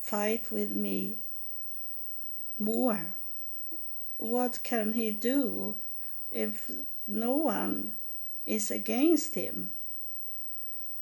fight 0.00 0.50
with 0.50 0.70
me 0.70 1.18
more. 2.60 3.14
What 4.18 4.62
can 4.62 4.92
he 4.92 5.10
do 5.10 5.74
if 6.30 6.70
no 7.06 7.34
one 7.34 7.94
is 8.44 8.70
against 8.70 9.34
him? 9.34 9.72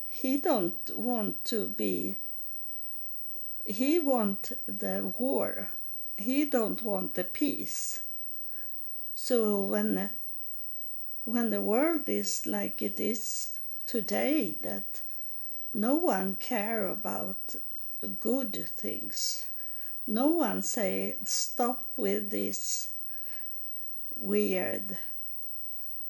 He 0.07 0.37
don't 0.39 0.91
want 0.97 1.45
to 1.47 1.67
be 1.67 2.17
he 3.69 3.99
want 3.99 4.53
the 4.67 5.13
war. 5.19 5.69
He 6.17 6.47
don't 6.47 6.83
want 6.83 7.15
the 7.15 7.25
peace. 7.25 8.01
So 9.15 9.63
when 9.63 10.11
when 11.25 11.51
the 11.51 11.61
world 11.61 12.09
is 12.09 12.47
like 12.47 12.81
it 12.81 12.99
is 12.99 13.59
today 13.87 14.57
that 14.63 15.03
no 15.75 15.95
one 15.95 16.37
care 16.37 16.87
about 16.87 17.57
good 18.21 18.67
things 18.75 19.51
no 20.09 20.29
one 20.29 20.63
say 20.63 21.17
stop 21.25 21.93
with 21.99 22.31
this 22.31 22.91
weird 24.17 24.97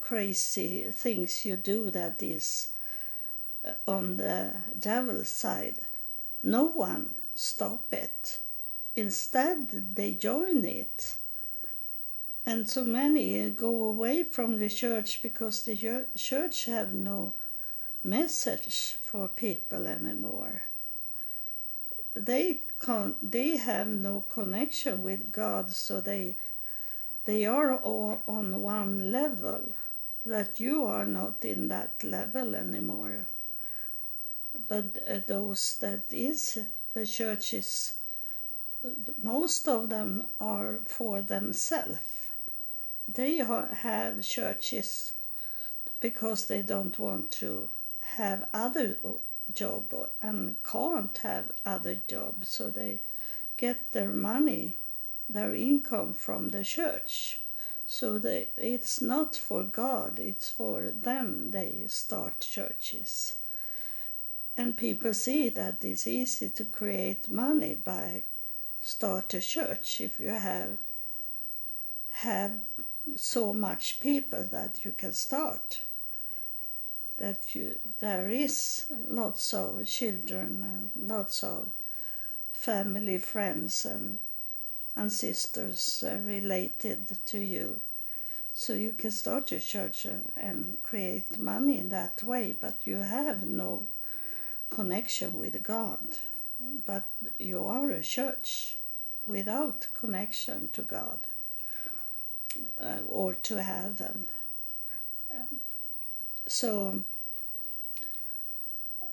crazy 0.01 0.85
things 0.91 1.45
you 1.45 1.57
do 1.57 1.91
that 1.91 2.23
is 2.23 2.69
uh, 3.65 3.73
on 3.89 4.17
the 4.17 4.53
devil's 4.79 5.29
side. 5.29 5.75
No 6.45 6.65
one 6.65 7.17
stop 7.35 7.93
it. 7.93 8.41
Instead 8.95 9.97
they 9.97 10.15
join 10.15 10.65
it. 10.65 11.17
And 12.47 12.69
so 12.69 12.85
many 12.85 13.51
go 13.51 13.85
away 13.85 14.23
from 14.23 14.61
the 14.61 14.71
church 14.71 15.21
because 15.23 15.65
the 15.65 16.07
church 16.17 16.67
have 16.67 16.93
no 16.95 17.35
message 18.05 18.97
for 19.03 19.27
people 19.27 19.89
anymore. 19.89 20.63
They 22.15 22.61
con- 22.79 23.17
they 23.23 23.57
have 23.57 23.89
no 23.89 24.25
connection 24.29 25.03
with 25.03 25.33
God, 25.33 25.71
so 25.71 26.01
they 26.01 26.37
they 27.25 27.45
are 27.45 27.77
all 27.77 28.23
on 28.27 28.63
one 28.63 29.13
level. 29.13 29.73
That 30.27 30.61
you 30.61 30.85
are 30.85 31.07
not 31.07 31.45
in 31.45 31.69
that 31.69 32.05
level 32.05 32.55
anymore. 32.55 33.27
But 34.69 34.99
uh, 35.09 35.21
those 35.27 35.79
that 35.79 36.05
is 36.11 36.59
the 36.95 37.07
churches, 37.07 37.95
most 39.23 39.69
of 39.69 39.89
them 39.89 40.27
are 40.41 40.81
for 40.85 41.23
themselves. 41.23 42.29
They 43.07 43.37
have 43.39 44.23
churches 44.23 45.13
because 46.01 46.47
they 46.47 46.63
don't 46.63 46.99
want 46.99 47.31
to 47.41 47.69
have 48.01 48.47
other 48.53 48.97
job 49.55 50.09
and 50.23 50.57
can't 50.65 51.17
have 51.19 51.53
other 51.65 51.97
jobs, 52.07 52.49
so 52.49 52.71
they 52.71 53.01
get 53.57 53.93
their 53.93 54.13
money, 54.13 54.77
their 55.29 55.55
income 55.55 56.13
from 56.13 56.51
the 56.51 56.65
church. 56.65 57.41
So 57.87 58.19
they, 58.19 58.49
it's 58.57 59.01
not 59.01 59.35
for 59.35 59.63
God, 59.63 60.19
it's 60.19 60.51
for 60.51 60.91
them 60.91 61.51
they 61.51 61.85
start 61.87 62.41
churches. 62.41 63.37
And 64.57 64.77
people 64.77 65.15
see 65.15 65.49
that 65.51 65.85
it's 65.85 66.07
easy 66.07 66.51
to 66.51 66.65
create 66.65 67.31
money 67.31 67.75
by 67.75 68.23
start 68.83 69.35
a 69.35 69.41
church 69.41 70.01
if 70.01 70.21
you 70.21 70.31
have 70.31 70.79
have 72.11 72.53
so 73.17 73.53
much 73.53 74.01
people 74.01 74.45
that 74.51 74.85
you 74.85 74.93
can 74.93 75.13
start 75.13 75.81
that 77.19 77.55
you 77.55 77.77
there 77.99 78.31
is 78.31 78.87
lots 79.09 79.53
of 79.53 79.85
children 79.87 80.91
and 80.97 81.09
lots 81.11 81.43
of 81.43 81.69
family 82.53 83.19
friends 83.19 83.85
and 83.85 84.19
ancestors 84.97 86.03
uh, 86.07 86.17
related 86.25 87.17
to 87.25 87.39
you. 87.39 87.81
So 88.55 88.73
you 88.73 88.93
can 88.93 89.13
start 89.13 89.53
a 89.53 89.61
church 89.61 90.07
and 90.37 90.79
create 90.83 91.39
money 91.39 91.79
in 91.79 91.91
that 91.91 92.23
way 92.23 92.57
but 92.61 92.81
you 92.85 92.97
have 92.97 93.45
no 93.45 93.89
connection 94.71 95.35
with 95.35 95.63
god. 95.63 96.01
But 96.87 97.07
you 97.39 97.65
are 97.65 97.91
a 97.91 98.03
church 98.03 98.77
without 99.27 99.87
connection 99.95 100.69
to 100.73 100.83
god 100.83 101.21
uh, 102.81 102.99
or 103.07 103.35
to 103.35 103.63
heaven 103.63 104.27
so 106.49 107.03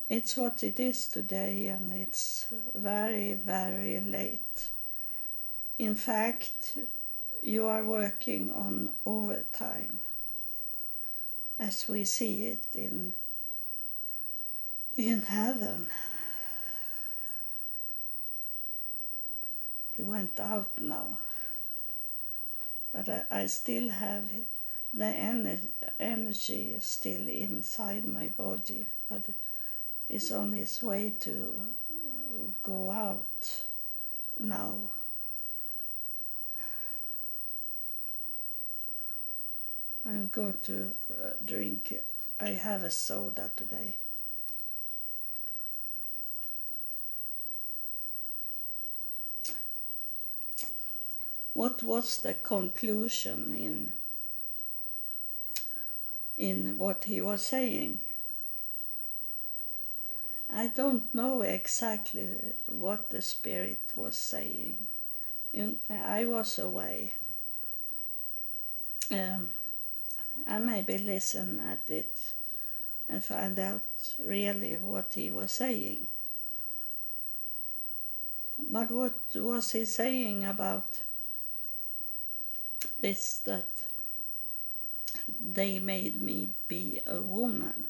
it's 0.10 0.38
what 0.38 0.63
it 0.63 0.80
is 0.80 1.08
today 1.08 1.67
and 1.67 1.91
it's 1.91 2.48
very 2.74 3.34
very 3.34 4.00
late. 4.00 4.69
In 5.78 5.95
fact 5.95 6.78
you 7.41 7.67
are 7.67 7.84
working 7.84 8.52
on 8.52 8.91
overtime 9.06 10.00
as 11.60 11.88
we 11.89 12.06
see 12.06 12.45
it 12.45 12.65
in 12.74 13.13
in 14.95 15.21
heaven. 15.24 15.88
He 19.91 20.04
went 20.04 20.39
out 20.39 20.80
now 20.80 21.17
but 22.93 23.10
I, 23.10 23.26
I 23.30 23.45
still 23.48 23.89
have 23.89 24.24
it 24.32 24.55
the 24.95 25.05
energy, 25.05 25.67
energy 25.99 26.73
is 26.77 26.86
still 26.86 27.27
inside 27.27 28.05
my 28.05 28.27
body, 28.29 28.88
but 29.10 29.25
it's 30.08 30.31
on 30.31 30.53
its 30.53 30.81
way 30.81 31.13
to 31.19 31.51
go 32.63 32.89
out 32.89 33.63
now. 34.39 34.77
I'm 40.08 40.29
going 40.31 40.58
to 40.63 40.91
uh, 41.12 41.31
drink. 41.43 41.99
I 42.39 42.49
have 42.49 42.84
a 42.84 42.91
soda 42.91 43.49
today. 43.55 43.95
What 51.53 51.81
was 51.81 52.17
the 52.17 52.34
conclusion 52.36 53.55
in 53.58 53.93
in 56.38 56.78
what 56.78 57.06
he 57.06 57.21
was 57.21 57.41
saying. 57.41 58.00
I 60.50 60.67
don't 60.67 61.13
know 61.13 61.41
exactly 61.41 62.28
what 62.67 63.10
the 63.10 63.21
Spirit 63.21 63.82
was 63.95 64.15
saying. 64.15 64.78
I 65.89 66.26
was 66.26 66.60
away. 66.60 67.13
Um, 69.12 69.50
I 70.48 70.60
maybe 70.60 70.98
listen 70.98 71.60
at 71.60 71.89
it 71.89 72.34
and 73.10 73.24
find 73.24 73.58
out 73.60 73.84
really 74.19 74.76
what 74.76 75.13
he 75.13 75.30
was 75.30 75.52
saying. 75.52 76.08
But 78.69 78.91
what 78.91 79.13
was 79.36 79.71
he 79.71 79.86
saying 79.86 80.45
about 80.45 81.02
this 83.00 83.39
that 83.39 83.67
they 85.27 85.79
made 85.79 86.21
me 86.21 86.49
be 86.67 86.99
a 87.07 87.21
woman. 87.21 87.88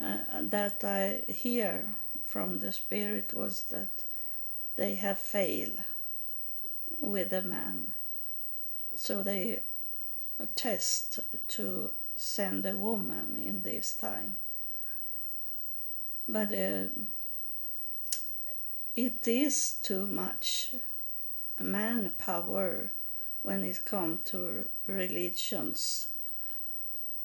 Uh, 0.00 0.18
that 0.42 0.84
I 0.84 1.24
hear 1.30 1.94
from 2.24 2.58
the 2.58 2.72
Spirit 2.72 3.32
was 3.32 3.62
that 3.64 4.04
they 4.76 4.96
have 4.96 5.18
failed 5.18 5.78
with 7.00 7.32
a 7.32 7.42
man. 7.42 7.92
So 8.96 9.22
they 9.22 9.60
test 10.54 11.20
to 11.48 11.90
send 12.16 12.66
a 12.66 12.76
woman 12.76 13.36
in 13.42 13.62
this 13.62 13.94
time. 13.94 14.36
But 16.28 16.52
uh, 16.52 16.86
it 18.96 19.26
is 19.26 19.74
too 19.82 20.06
much 20.06 20.74
manpower 21.58 22.92
when 23.42 23.64
it 23.64 23.84
comes 23.84 24.20
to 24.24 24.68
religions 24.86 26.08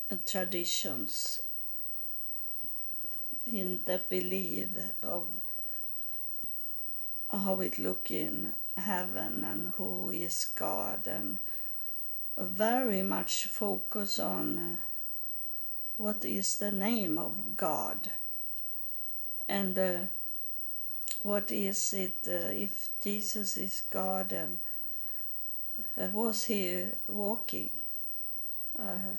and 0.10 0.26
traditions 0.26 1.42
in 3.46 3.82
the 3.86 4.00
belief 4.10 4.68
of 5.04 5.28
how 7.32 7.60
it 7.60 7.78
look 7.78 8.12
in 8.12 8.54
heaven 8.78 9.44
and 9.44 9.74
who 9.76 10.10
is 10.10 10.48
God 10.56 11.08
and 11.08 11.38
very 12.38 13.02
much 13.02 13.46
focus 13.46 14.20
on 14.20 14.58
uh, 14.58 14.76
what 15.98 16.24
is 16.24 16.58
the 16.58 16.72
name 16.72 17.18
of 17.18 17.58
God. 17.58 18.12
And 19.50 19.78
uh, 19.78 20.00
what 21.24 21.52
is 21.52 21.94
it 21.94 22.18
uh, 22.28 22.52
if 22.52 22.90
Jesus 23.02 23.58
is 23.58 23.82
God 23.90 24.32
and 24.32 24.58
uh, 25.98 26.08
was 26.12 26.46
he 26.46 26.86
walking? 27.08 27.72
Uh, 28.78 29.16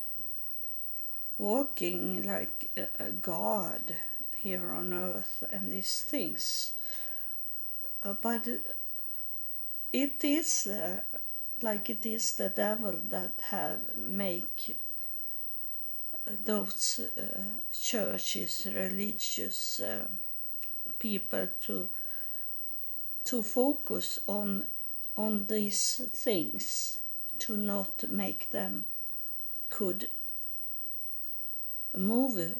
walking 1.37 2.23
like 2.23 2.71
a, 2.77 2.89
a, 3.05 3.13
god 3.13 3.95
here 4.37 4.71
on 4.73 4.93
earth 4.93 5.45
and 5.51 5.71
these 5.71 6.03
things. 6.03 6.73
Uh, 8.03 8.15
but 8.21 8.47
it 9.93 10.23
is 10.23 10.67
uh, 10.67 11.01
like 11.63 11.91
it 11.91 12.07
is 12.07 12.37
the 12.37 12.49
devil 12.49 13.01
that 13.09 13.41
have 13.51 13.97
make 13.97 14.77
those 16.45 17.01
uh, 17.17 17.41
churches 17.73 18.69
religious 18.75 19.81
uh, 19.81 20.07
people 20.99 21.49
to 21.61 21.89
to 23.25 23.43
focus 23.43 24.19
on 24.27 24.65
on 25.19 25.47
these 25.49 26.01
things 26.13 27.01
to 27.41 27.57
not 27.57 28.05
make 28.09 28.51
them 28.51 28.87
could 29.69 30.09
move 31.97 32.57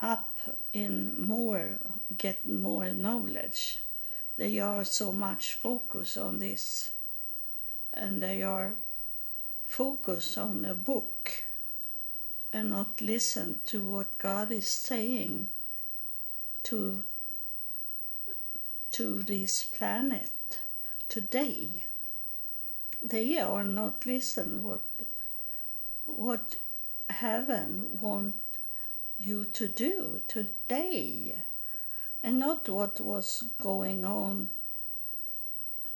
up 0.00 0.38
in 0.72 1.26
more 1.26 1.78
get 2.16 2.46
more 2.46 2.92
knowledge. 2.92 3.80
They 4.36 4.60
are 4.60 4.84
so 4.84 5.12
much 5.12 5.54
focus 5.54 6.16
on 6.16 6.38
this 6.38 6.92
and 7.92 8.22
they 8.22 8.42
are 8.42 8.74
focus 9.64 10.38
on 10.38 10.64
a 10.64 10.74
book 10.74 11.44
and 12.52 12.70
not 12.70 13.00
listen 13.00 13.58
to 13.64 13.82
what 13.82 14.18
god 14.18 14.52
is 14.52 14.68
saying 14.68 15.48
to 16.62 17.02
to 18.92 19.22
this 19.22 19.64
planet 19.64 20.30
today. 21.14 21.84
They 23.00 23.38
are 23.38 23.62
not 23.62 24.04
listen 24.04 24.64
what 24.64 24.82
what 26.06 26.56
heaven 27.08 28.00
want 28.00 28.34
you 29.16 29.44
to 29.44 29.68
do 29.68 30.22
today 30.26 31.36
and 32.20 32.40
not 32.40 32.68
what 32.68 32.98
was 33.00 33.44
going 33.62 34.04
on 34.04 34.48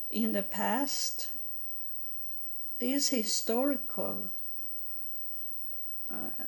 in 0.09 0.31
the 0.31 0.45
past. 0.45 1.31
Is 2.79 3.09
historical. 3.09 4.31
Uh, 6.09 6.45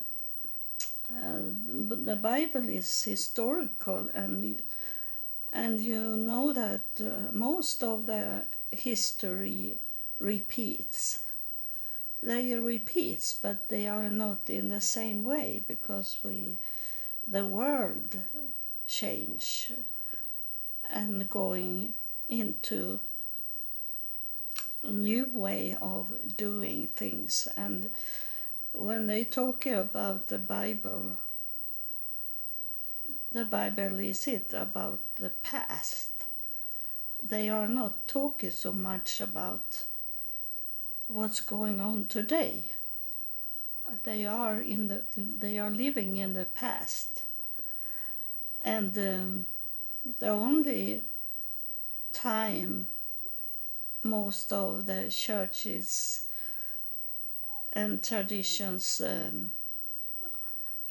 uh, 1.09 1.41
the 2.07 2.15
bible 2.23 2.69
is 2.69 3.03
historical 3.03 4.09
and 4.15 4.63
and 5.53 5.81
you 5.81 6.17
know 6.17 6.53
that 6.53 6.87
uh, 7.01 7.33
most 7.33 7.83
of 7.83 8.07
the 8.07 8.45
history 8.73 9.79
repeats. 10.19 11.25
They 12.23 12.55
repeats, 12.55 13.33
but 13.33 13.69
they 13.69 13.89
are 13.89 14.11
not 14.11 14.51
in 14.51 14.69
the 14.69 14.81
same 14.81 15.25
way 15.25 15.63
because 15.67 16.19
we 16.23 16.59
the 17.27 17.47
world 17.47 18.17
change 18.87 19.73
and 20.91 21.31
going 21.31 21.95
into 22.29 22.99
a 24.83 24.91
new 24.91 25.31
way 25.33 25.77
of 25.81 26.09
doing 26.37 26.89
things 26.97 27.47
and 27.57 27.91
when 28.73 29.07
they 29.07 29.23
talk 29.23 29.67
about 29.67 30.29
the 30.29 30.39
bible 30.39 31.19
the 33.33 33.45
bible 33.45 33.99
is 34.01 34.27
it 34.27 34.53
about 34.53 35.01
the 35.17 35.31
past 35.43 36.20
they 37.27 37.49
are 37.49 37.69
not 37.69 38.09
talking 38.09 38.51
so 38.51 38.73
much 38.73 39.21
about 39.21 39.85
what's 41.07 41.41
going 41.41 41.81
on 41.81 42.07
today. 42.07 42.65
They 44.05 44.25
are 44.25 44.61
in 44.61 44.89
the 44.89 45.03
they 45.17 45.59
are 45.59 45.71
living 45.71 46.17
in 46.17 46.35
the 46.35 46.45
past. 46.45 47.25
And 48.63 48.97
um, 48.99 49.47
the 50.19 50.29
only 50.29 51.03
time 52.13 52.89
most 54.03 54.53
of 54.53 54.87
the 54.87 55.09
churches 55.11 56.27
and 57.73 58.03
traditions 58.03 59.01
um, 59.05 59.53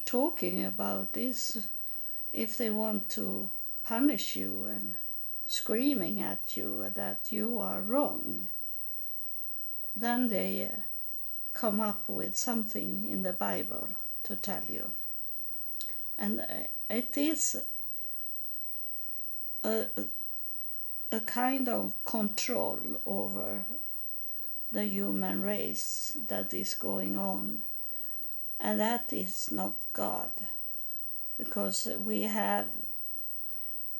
talking 0.05 0.65
about 0.65 1.15
is 1.15 1.67
if 2.33 2.57
they 2.57 2.69
want 2.69 3.09
to 3.09 3.49
punish 3.83 4.35
you 4.35 4.65
and 4.65 4.95
screaming 5.49 6.21
at 6.21 6.55
you 6.55 6.85
that 6.93 7.31
you 7.31 7.59
are 7.59 7.81
wrong 7.81 8.47
then 9.95 10.27
they 10.27 10.69
uh, 10.71 10.79
come 11.53 11.81
up 11.81 12.07
with 12.07 12.37
something 12.37 13.09
in 13.09 13.23
the 13.23 13.33
bible 13.33 13.89
to 14.23 14.35
tell 14.35 14.63
you 14.69 14.91
and 16.17 16.39
uh, 16.39 16.67
it 16.89 17.17
is 17.17 17.61
a, 19.63 19.85
a 21.11 21.19
kind 21.21 21.67
of 21.67 21.93
control 22.05 22.79
over 23.05 23.63
the 24.71 24.85
human 24.85 25.41
race 25.41 26.17
that 26.27 26.53
is 26.53 26.73
going 26.73 27.17
on. 27.17 27.63
And 28.59 28.79
that 28.79 29.11
is 29.13 29.51
not 29.51 29.73
God, 29.93 30.31
because 31.37 31.87
we 32.03 32.23
have 32.23 32.67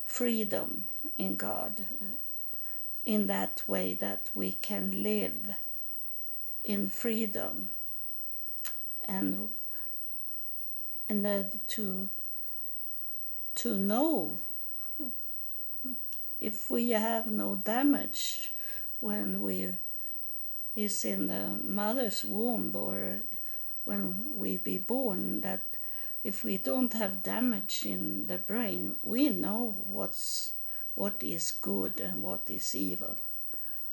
freedom 0.06 0.86
in 1.20 1.36
God 1.36 1.86
in 3.06 3.28
that 3.28 3.62
way 3.68 3.94
that 3.94 4.30
we 4.34 4.54
can 4.54 5.04
live 5.04 5.56
in 6.64 6.90
freedom 6.90 7.70
and 9.06 9.50
and 11.10 11.52
to 11.68 12.10
to 13.56 13.78
know 13.78 14.40
if 16.40 16.72
we 16.72 16.92
have 16.92 17.28
no 17.28 17.56
damage 17.56 18.54
when 19.00 19.42
we 19.42 19.74
is 20.76 21.04
in 21.04 21.28
the 21.28 21.50
mother's 21.64 22.24
womb 22.24 22.74
or 22.74 23.18
when 23.84 24.32
we 24.36 24.58
be 24.58 24.78
born 24.78 25.42
that 25.42 25.64
if 26.24 26.44
we 26.44 26.58
don't 26.58 26.94
have 26.94 27.24
damage 27.24 27.84
in 27.86 28.28
the 28.28 28.38
brain 28.38 28.96
we 29.04 29.30
know 29.30 29.76
what's 29.90 30.54
what 31.00 31.18
is 31.22 31.52
good 31.52 32.02
and 32.02 32.22
what 32.22 32.50
is 32.50 32.76
evil. 32.76 33.16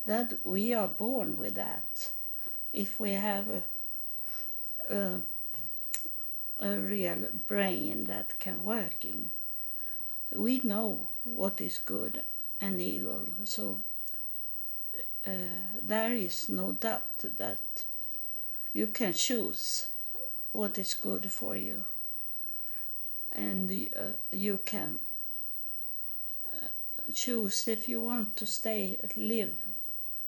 That 0.06 0.34
we 0.44 0.74
are 0.74 0.88
born 0.88 1.36
with 1.36 1.54
that. 1.54 2.10
If 2.72 2.98
we 2.98 3.12
have 3.12 3.46
a, 3.48 3.62
a, 4.94 5.20
a 6.60 6.78
real 6.78 7.28
brain 7.46 8.04
that 8.04 8.38
can 8.38 8.64
working 8.64 9.30
we 10.34 10.60
know 10.64 11.08
what 11.24 11.60
is 11.60 11.78
good 11.78 12.22
and 12.60 12.80
evil. 12.80 13.28
So 13.44 13.78
uh, 15.26 15.30
there 15.82 16.14
is 16.14 16.48
no 16.48 16.72
doubt 16.72 17.18
that 17.36 17.84
you 18.72 18.88
can 18.88 19.12
choose 19.12 19.88
what 20.52 20.78
is 20.78 20.94
good 20.94 21.30
for 21.30 21.56
you. 21.56 21.84
And 23.32 23.70
uh, 23.98 24.02
you 24.32 24.60
can 24.64 24.98
choose 27.12 27.68
if 27.68 27.88
you 27.88 28.00
want 28.00 28.36
to 28.36 28.46
stay 28.46 28.98
live 29.16 29.56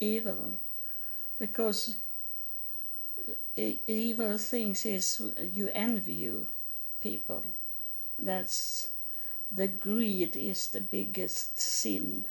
evil. 0.00 0.56
Because 1.38 1.96
evil 3.56 4.38
things 4.38 4.86
is 4.86 5.22
you 5.52 5.70
envy 5.72 6.32
people. 7.00 7.44
That's 8.18 8.88
the 9.50 9.68
greed 9.68 10.36
is 10.36 10.68
the 10.68 10.80
biggest 10.80 11.58
sin. 11.58 12.26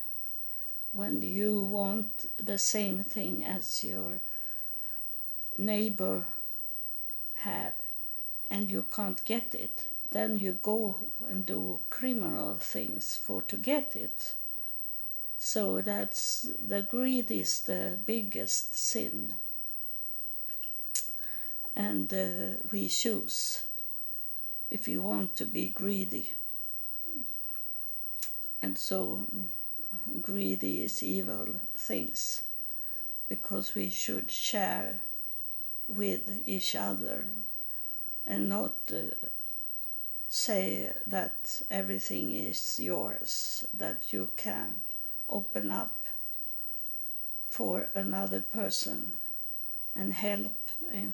When 0.92 1.22
you 1.22 1.62
want 1.62 2.26
the 2.38 2.58
same 2.58 3.04
thing 3.04 3.44
as 3.46 3.84
your 3.84 4.20
neighbor 5.58 6.26
have 7.36 7.74
and 8.50 8.70
you 8.70 8.86
can't 8.96 9.24
get 9.26 9.54
it 9.54 9.88
then 10.12 10.38
you 10.38 10.54
go 10.54 10.98
and 11.28 11.46
do 11.46 11.80
criminal 11.90 12.56
things 12.56 13.16
for 13.16 13.42
to 13.44 13.58
get 13.58 13.96
it. 13.96 14.36
So 15.38 15.82
that's 15.82 16.48
the 16.60 16.82
greed 16.82 17.30
is 17.30 17.62
the 17.62 17.98
biggest 18.06 18.76
sin. 18.76 19.36
And 21.76 22.12
uh, 22.14 22.60
we 22.72 22.88
choose 22.88 23.68
if 24.72 24.88
you 24.88 25.02
want 25.02 25.36
to 25.36 25.46
be 25.46 25.70
greedy. 25.70 26.34
And 28.62 28.78
so 28.78 29.26
greedy 30.22 30.84
is 30.84 31.04
evil 31.04 31.48
things 31.78 32.42
because 33.30 33.76
we 33.76 33.90
should 33.90 34.32
share 34.32 35.02
with 35.88 36.42
each 36.46 36.76
other 36.76 37.26
and 38.26 38.50
not 38.50 38.74
uh, 38.92 39.16
say 40.30 40.92
that 41.06 41.62
everything 41.70 42.32
is 42.32 42.80
yours, 42.80 43.66
that 43.74 44.12
you 44.12 44.30
can 44.36 44.76
open 45.30 45.72
up 45.72 45.96
for 47.50 47.88
another 47.96 48.40
person 48.40 49.14
and 49.96 50.14
help 50.14 50.58
and, 50.92 51.14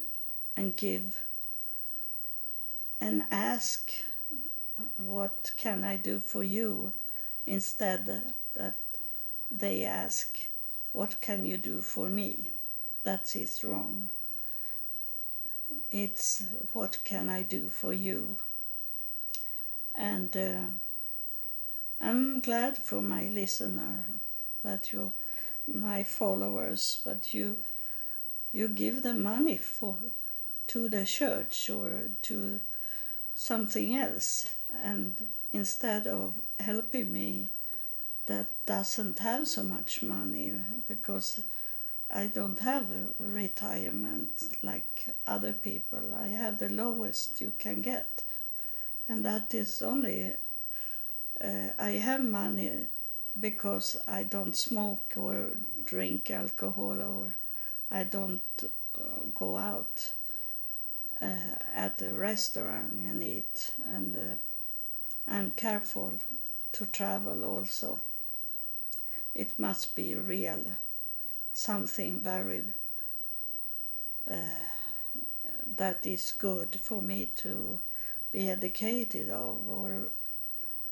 and 0.57 0.75
give 0.75 1.21
and 2.99 3.23
ask 3.31 3.91
uh, 4.79 4.83
what 4.97 5.51
can 5.57 5.83
I 5.83 5.97
do 5.97 6.19
for 6.19 6.43
you 6.43 6.93
instead 7.45 8.05
that 8.55 8.75
they 9.53 9.83
ask, 9.83 10.39
What 10.91 11.21
can 11.21 11.45
you 11.45 11.57
do 11.57 11.81
for 11.81 12.09
me? 12.09 12.49
That 13.03 13.35
is 13.35 13.63
wrong. 13.63 14.09
It's 15.91 16.43
what 16.73 16.97
can 17.03 17.29
I 17.29 17.43
do 17.43 17.69
for 17.69 17.93
you? 17.93 18.37
And 19.95 20.35
uh, 20.35 20.65
I'm 22.01 22.39
glad 22.39 22.77
for 22.77 23.01
my 23.01 23.27
listener 23.27 24.05
that 24.63 24.91
you 24.91 25.13
my 25.67 26.03
followers, 26.03 27.01
but 27.05 27.33
you 27.33 27.57
you 28.51 28.67
give 28.67 29.03
the 29.03 29.13
money 29.13 29.57
for 29.57 29.95
to 30.67 30.89
the 30.89 31.05
church 31.05 31.69
or 31.69 32.09
to 32.23 32.59
something 33.35 33.95
else 33.95 34.53
and 34.81 35.27
instead 35.51 36.07
of 36.07 36.33
helping 36.59 37.11
me 37.11 37.49
that 38.25 38.47
doesn't 38.65 39.19
have 39.19 39.47
so 39.47 39.63
much 39.63 40.01
money 40.01 40.53
because 40.87 41.41
I 42.09 42.27
don't 42.27 42.59
have 42.59 42.85
a 42.91 43.09
retirement 43.19 44.43
like 44.61 45.07
other 45.27 45.51
people. 45.51 46.13
I 46.15 46.27
have 46.27 46.59
the 46.59 46.69
lowest 46.69 47.41
you 47.41 47.51
can 47.57 47.81
get, 47.81 48.23
and 49.07 49.25
that 49.25 49.53
is 49.53 49.81
only 49.81 50.33
uh, 51.43 51.69
I 51.77 51.91
have 51.91 52.23
money 52.23 52.87
because 53.39 53.97
I 54.07 54.23
don't 54.23 54.55
smoke 54.55 55.13
or 55.15 55.51
drink 55.85 56.31
alcohol 56.31 57.01
or 57.01 57.35
I 57.91 58.03
don't 58.03 58.41
uh, 58.63 59.25
go 59.35 59.57
out 59.57 60.11
uh, 61.21 61.55
at 61.73 62.01
a 62.01 62.11
restaurant 62.13 62.93
and 62.93 63.23
eat, 63.23 63.71
and 63.85 64.15
uh, 64.15 65.31
I'm 65.31 65.51
careful 65.51 66.13
to 66.73 66.85
travel 66.87 67.45
also. 67.45 68.01
It 69.33 69.57
must 69.57 69.95
be 69.95 70.15
real, 70.15 70.63
something 71.53 72.19
very 72.19 72.63
uh, 74.29 74.35
that 75.77 76.05
is 76.05 76.33
good 76.37 76.77
for 76.81 77.01
me 77.01 77.29
to 77.37 77.79
be 78.33 78.49
educated 78.49 79.29
of 79.29 79.69
or 79.69 80.09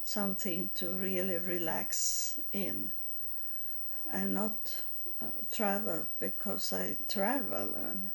something 0.04 0.70
to 0.76 0.92
really 0.92 1.38
relax 1.38 2.40
in 2.54 2.92
and 4.12 4.34
not 4.34 4.82
uh, 5.22 5.26
travel 5.52 6.06
because 6.20 6.72
I 6.72 6.98
travel 7.10 7.74
and, 7.76 8.12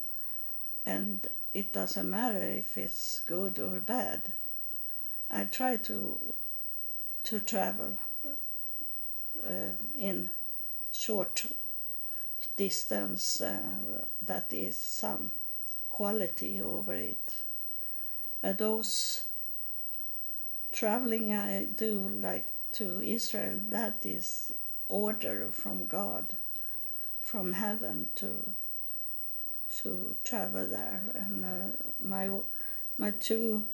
and 0.87 1.27
it 1.53 1.73
doesn't 1.73 2.09
matter 2.09 2.43
if 2.43 2.79
it's 2.79 3.21
good 3.27 3.59
or 3.59 3.81
bad. 3.81 4.33
I 5.31 5.45
try 5.45 5.77
to 5.77 6.19
to 7.25 7.41
travel 7.41 7.99
uh, 9.45 9.73
in 9.99 10.31
short 10.93 11.47
distance 12.57 13.41
uh, 13.41 14.05
that 14.23 14.53
is 14.53 14.77
some 14.77 15.33
quality 15.91 16.61
over 16.61 16.95
it. 16.95 17.43
Uh, 18.47 18.53
those 18.53 19.25
traveling 20.71 21.35
I 21.35 21.65
do 21.65 22.09
like 22.21 22.47
to 22.73 23.01
Israel, 23.01 23.59
that 23.71 23.97
is 24.05 24.53
order 24.89 25.49
from 25.51 25.87
God, 25.87 26.37
from 27.21 27.55
heaven 27.55 28.09
to 28.17 28.55
to 29.81 30.15
travel 30.23 30.69
there. 30.69 31.03
And 31.15 31.45
uh, 31.45 31.77
my 31.99 32.31
my 32.97 33.11
two 33.11 33.67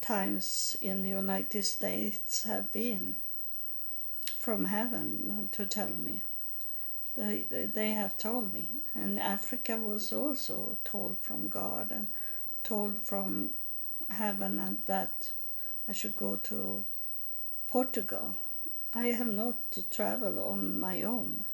times 0.00 0.76
in 0.80 1.02
the 1.02 1.10
United 1.10 1.64
States 1.64 2.44
have 2.44 2.72
been 2.72 3.16
from 4.38 4.64
heaven 4.66 5.50
to 5.52 5.66
tell 5.66 5.90
me. 5.90 6.22
They, 7.14 7.44
they 7.50 7.90
have 7.90 8.16
told 8.16 8.54
me. 8.54 8.68
And 8.94 9.20
Africa 9.20 9.76
was 9.76 10.12
also 10.12 10.78
told 10.82 11.18
from 11.20 11.48
God 11.48 11.90
and 11.90 12.06
told 12.62 13.00
from 13.00 13.50
heaven 14.10 14.58
and 14.58 14.78
that 14.86 15.32
I 15.88 15.92
should 15.92 16.16
go 16.16 16.36
to 16.36 16.84
Portugal. 17.68 18.36
I 18.94 19.06
have 19.06 19.26
not 19.28 19.70
to 19.72 19.82
travel 19.90 20.38
on 20.48 20.78
my 20.78 21.02
own, 21.02 21.44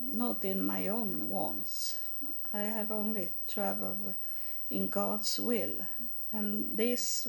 not 0.00 0.44
in 0.44 0.64
my 0.64 0.88
own 0.88 1.28
wants. 1.28 1.98
I 2.52 2.60
have 2.60 2.90
only 2.90 3.28
traveled 3.46 4.14
in 4.70 4.88
God's 4.88 5.38
will. 5.38 5.86
And 6.32 6.76
this 6.76 7.28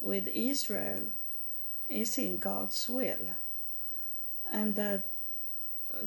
with 0.00 0.26
Israel 0.28 1.04
is 1.88 2.18
in 2.18 2.38
God's 2.38 2.88
will. 2.88 3.34
And 4.50 4.74
that 4.74 5.04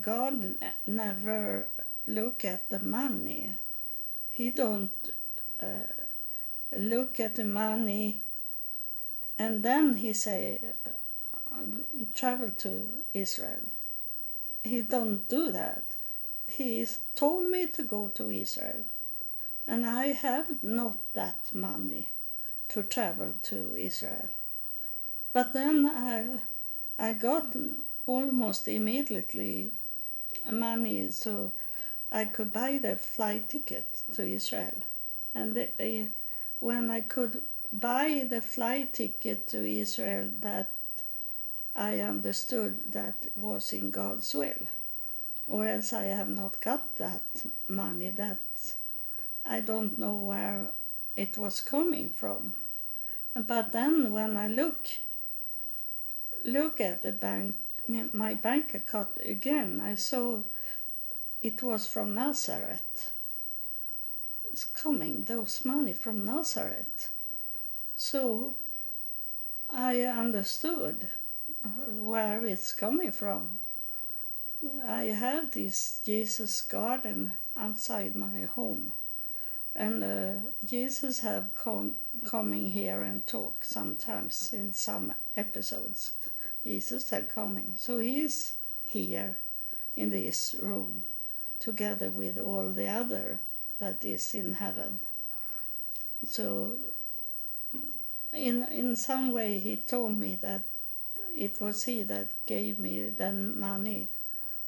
God 0.02 0.56
never 0.88 1.68
look 2.08 2.44
at 2.44 2.70
the 2.70 2.80
money. 2.80 3.56
He 4.32 4.50
don't 4.52 4.92
uh, 5.62 5.68
look 6.78 7.20
at 7.20 7.36
the 7.36 7.44
money 7.44 8.22
and 9.38 9.64
then 9.64 9.96
he 9.96 10.14
say 10.14 10.60
uh, 10.86 11.60
travel 12.14 12.50
to 12.58 12.88
Israel. 13.14 13.64
He 14.64 14.82
don't 14.82 15.28
do 15.28 15.52
that. 15.52 15.96
He 16.48 16.88
told 17.16 17.50
me 17.50 17.68
to 17.68 17.84
go 17.84 18.10
to 18.10 18.30
Israel 18.30 18.86
and 19.68 19.86
I 19.86 20.08
have 20.08 20.64
not 20.64 20.98
that 21.14 21.54
money 21.54 22.10
to 22.70 22.84
travel 22.84 23.34
to 23.44 23.76
Israel. 23.76 24.30
But 25.34 25.54
then 25.54 25.86
I 25.86 26.40
I 26.98 27.14
got 27.14 27.56
almost 28.08 28.68
immediately 28.68 29.72
money 30.50 31.12
so 31.12 31.52
I 32.12 32.26
could 32.26 32.54
buy 32.54 32.80
the 32.82 32.96
flight 32.96 33.50
ticket 33.50 34.02
to 34.14 34.24
Israel. 34.24 34.84
And 35.34 35.56
the, 35.56 36.08
when 36.66 36.90
I 36.90 37.02
could 37.02 37.44
buy 37.72 38.26
the 38.28 38.42
flight 38.42 38.94
ticket 38.94 39.48
to 39.50 39.64
Israel, 39.64 40.32
that 40.42 40.72
I 41.76 42.00
understood 42.00 42.92
that 42.92 43.28
was 43.36 43.72
in 43.72 43.92
God's 43.92 44.34
will. 44.34 44.66
Or 45.46 45.68
else 45.68 45.94
I 45.94 46.06
have 46.06 46.30
not 46.30 46.60
got 46.62 46.96
that 46.96 47.46
money. 47.68 48.10
That 48.10 48.40
I 49.46 49.60
don't 49.60 50.00
know 50.00 50.16
where 50.16 50.72
it 51.16 51.38
was 51.38 51.62
coming 51.62 52.10
from. 52.10 52.56
But 53.36 53.72
then 53.72 54.12
when 54.12 54.36
I 54.36 54.48
look 54.48 54.88
look 56.44 56.82
at 56.82 57.04
the 57.04 57.12
bank 57.12 57.54
my 58.12 58.34
bank 58.34 58.74
account 58.74 59.20
again, 59.24 59.82
I 59.82 59.94
saw 59.94 60.42
it 61.44 61.62
was 61.62 61.86
from 61.86 62.16
Nazareth. 62.16 63.12
It's 64.56 64.64
coming, 64.64 65.24
those 65.24 65.66
money 65.66 65.92
from 65.92 66.24
Nazareth. 66.24 67.10
So 67.98 68.56
I 69.70 70.00
understood 70.04 71.10
where 71.94 72.46
it's 72.46 72.72
coming 72.72 73.12
from. 73.12 73.60
I 74.88 75.08
have 75.08 75.52
this 75.52 76.00
Jesus 76.06 76.62
garden 76.62 77.34
outside 77.58 78.16
my 78.16 78.44
home, 78.44 78.94
and 79.76 80.02
uh, 80.02 80.52
Jesus 80.64 81.20
have 81.20 81.54
come 81.54 81.98
coming 82.26 82.70
here 82.70 83.02
and 83.02 83.28
talk 83.28 83.66
sometimes 83.66 84.54
in 84.54 84.72
some 84.72 85.14
episodes 85.36 86.14
Jesus 86.64 87.10
had 87.10 87.28
coming. 87.28 87.74
So 87.76 88.00
he 88.00 88.22
is 88.22 88.56
here 88.86 89.36
in 89.98 90.12
this 90.12 90.56
room 90.62 91.04
together 91.60 92.10
with 92.10 92.38
all 92.38 92.70
the 92.70 92.88
other 92.88 93.42
that 93.80 94.04
is 94.06 94.34
in 94.34 94.54
heaven. 94.54 95.00
So 96.26 96.74
in 98.34 98.64
in 98.64 98.96
some 98.96 99.32
way 99.32 99.60
he 99.60 99.76
told 99.78 100.18
me 100.18 100.36
that 100.42 100.62
it 101.38 101.60
was 101.62 101.84
he 101.84 102.04
that 102.04 102.32
gave 102.46 102.80
me 102.80 103.10
the 103.10 103.32
money 103.32 104.08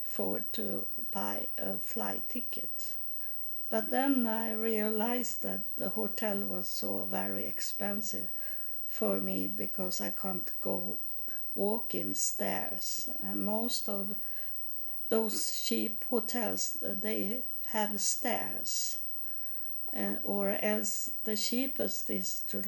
for 0.03 0.41
to 0.53 0.85
buy 1.11 1.47
a 1.57 1.75
flight 1.75 2.27
ticket. 2.29 2.95
But 3.69 3.89
then 3.89 4.27
I 4.27 4.53
realized 4.53 5.41
that 5.43 5.61
the 5.75 5.89
hotel 5.89 6.39
was 6.39 6.67
so 6.67 7.07
very 7.09 7.45
expensive 7.45 8.27
for 8.87 9.19
me 9.19 9.47
because 9.47 9.99
I 9.99 10.11
can't 10.11 10.51
go 10.61 10.97
walk-in 11.53 12.15
stairs. 12.15 13.09
And 13.21 13.45
most 13.45 13.89
of 13.89 14.15
those 15.09 15.61
cheap 15.61 16.05
hotels 16.05 16.77
they 16.81 17.43
have 17.67 17.99
stairs, 17.99 18.97
uh, 19.95 20.15
or 20.23 20.57
else 20.61 21.11
the 21.23 21.35
cheapest 21.35 22.09
is 22.09 22.41
to 22.47 22.63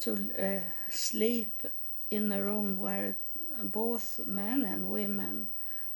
to 0.00 0.12
uh, 0.38 0.60
sleep 0.90 1.62
in 2.10 2.32
a 2.32 2.42
room 2.42 2.78
where 2.78 3.16
both 3.62 4.20
men 4.26 4.64
and 4.64 4.90
women, 4.90 5.48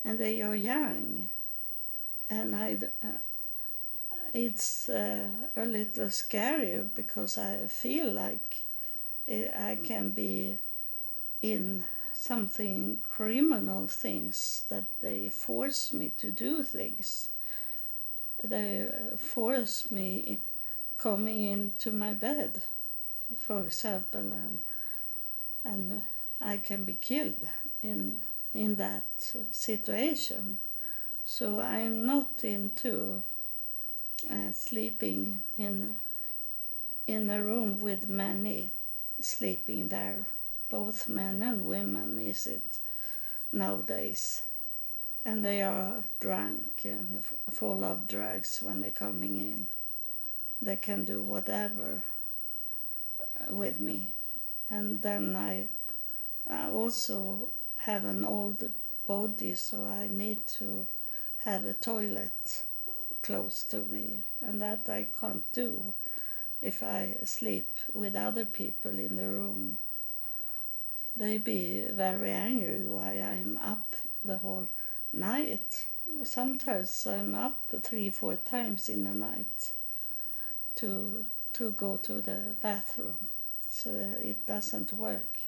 and 0.05 0.19
they 0.19 0.43
are 0.43 0.57
young, 0.57 1.29
and 2.31 2.55
I. 2.55 2.79
Uh, 3.03 3.19
it's 4.35 4.89
uh, 4.89 5.29
a 5.57 5.65
little 5.65 6.11
scary 6.11 6.83
because 6.95 7.39
I 7.39 7.69
feel 7.69 8.13
like 8.13 8.63
I 9.29 9.79
can 9.83 10.11
be 10.11 10.59
in 11.43 11.85
something 12.15 12.99
criminal 13.09 13.87
things 13.87 14.65
that 14.69 14.85
they 15.01 15.29
force 15.29 15.93
me 15.93 16.11
to 16.19 16.31
do 16.31 16.63
things. 16.63 17.29
They 18.43 18.83
uh, 18.83 19.17
force 19.17 19.91
me 19.91 20.41
coming 20.99 21.45
into 21.45 21.93
my 21.93 22.15
bed, 22.15 22.63
for 23.39 23.61
example, 23.63 24.33
and 24.33 24.61
and 25.65 26.03
I 26.41 26.59
can 26.59 26.85
be 26.85 26.95
killed 26.95 27.47
in 27.83 28.21
in 28.55 28.77
that 28.77 29.35
situation. 29.51 30.59
So 31.25 31.61
I'm 31.61 32.07
not 32.07 32.45
into 32.45 33.23
uh, 34.31 34.53
sleeping 34.53 35.41
in 35.59 35.97
in 37.07 37.31
a 37.31 37.43
room 37.43 37.81
with 37.81 38.09
many 38.09 38.71
sleeping 39.21 39.89
there 39.89 40.27
both 40.69 41.09
men 41.09 41.43
and 41.43 41.65
women 41.65 42.19
is 42.19 42.47
it 42.47 42.79
nowadays 43.53 44.43
and 45.27 45.45
they 45.45 45.61
are 45.61 46.05
drunk 46.21 46.83
and 46.85 47.25
full 47.51 47.85
of 47.85 48.07
drugs 48.07 48.61
when 48.63 48.81
they're 48.81 48.91
coming 48.93 49.37
in. 49.39 49.67
They 50.63 50.77
can 50.77 51.05
do 51.05 51.21
whatever 51.21 52.05
uh, 53.21 53.53
with 53.53 53.81
me. 53.81 54.13
And 54.71 55.03
then 55.03 55.35
i, 55.35 55.67
I 56.47 56.71
also 56.71 57.49
have 57.79 58.05
an 58.05 58.25
old 58.25 58.71
body 59.07 59.55
so 59.55 59.85
i 59.85 60.09
need 60.11 60.47
to 60.59 60.87
have 61.39 61.67
a 61.67 61.75
toilet 61.75 62.65
close 63.21 63.65
to 63.65 63.79
me. 63.79 64.23
And 64.41 64.63
that 64.63 64.89
i 64.89 65.09
can't 65.21 65.51
do 65.53 65.93
if 66.63 66.85
i 66.85 67.17
sleep 67.25 67.75
with 67.93 68.15
other 68.15 68.45
people 68.45 68.97
in 68.97 69.17
the 69.17 69.27
room. 69.27 69.79
They 71.17 71.39
be 71.39 71.85
very 71.91 72.31
angry 72.31 72.85
why 72.87 73.15
I'm 73.15 73.59
up 73.59 73.97
the 74.25 74.39
whole 74.39 74.69
night. 75.13 75.87
Sometimes 76.25 77.07
I'm 77.07 77.35
up 77.35 77.59
three, 77.83 78.11
four 78.11 78.37
times 78.37 78.89
in 78.89 79.05
the 79.05 79.15
night 79.15 79.73
to 80.77 81.25
to 81.55 81.71
go 81.71 81.97
to 81.97 82.21
the 82.21 82.55
bathroom, 82.61 83.17
so 83.71 83.91
it 83.91 84.47
doesn't 84.47 84.93
work. 84.93 85.39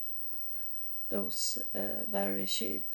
Those 1.10 1.58
uh, 1.74 2.04
very 2.10 2.46
cheap. 2.46 2.86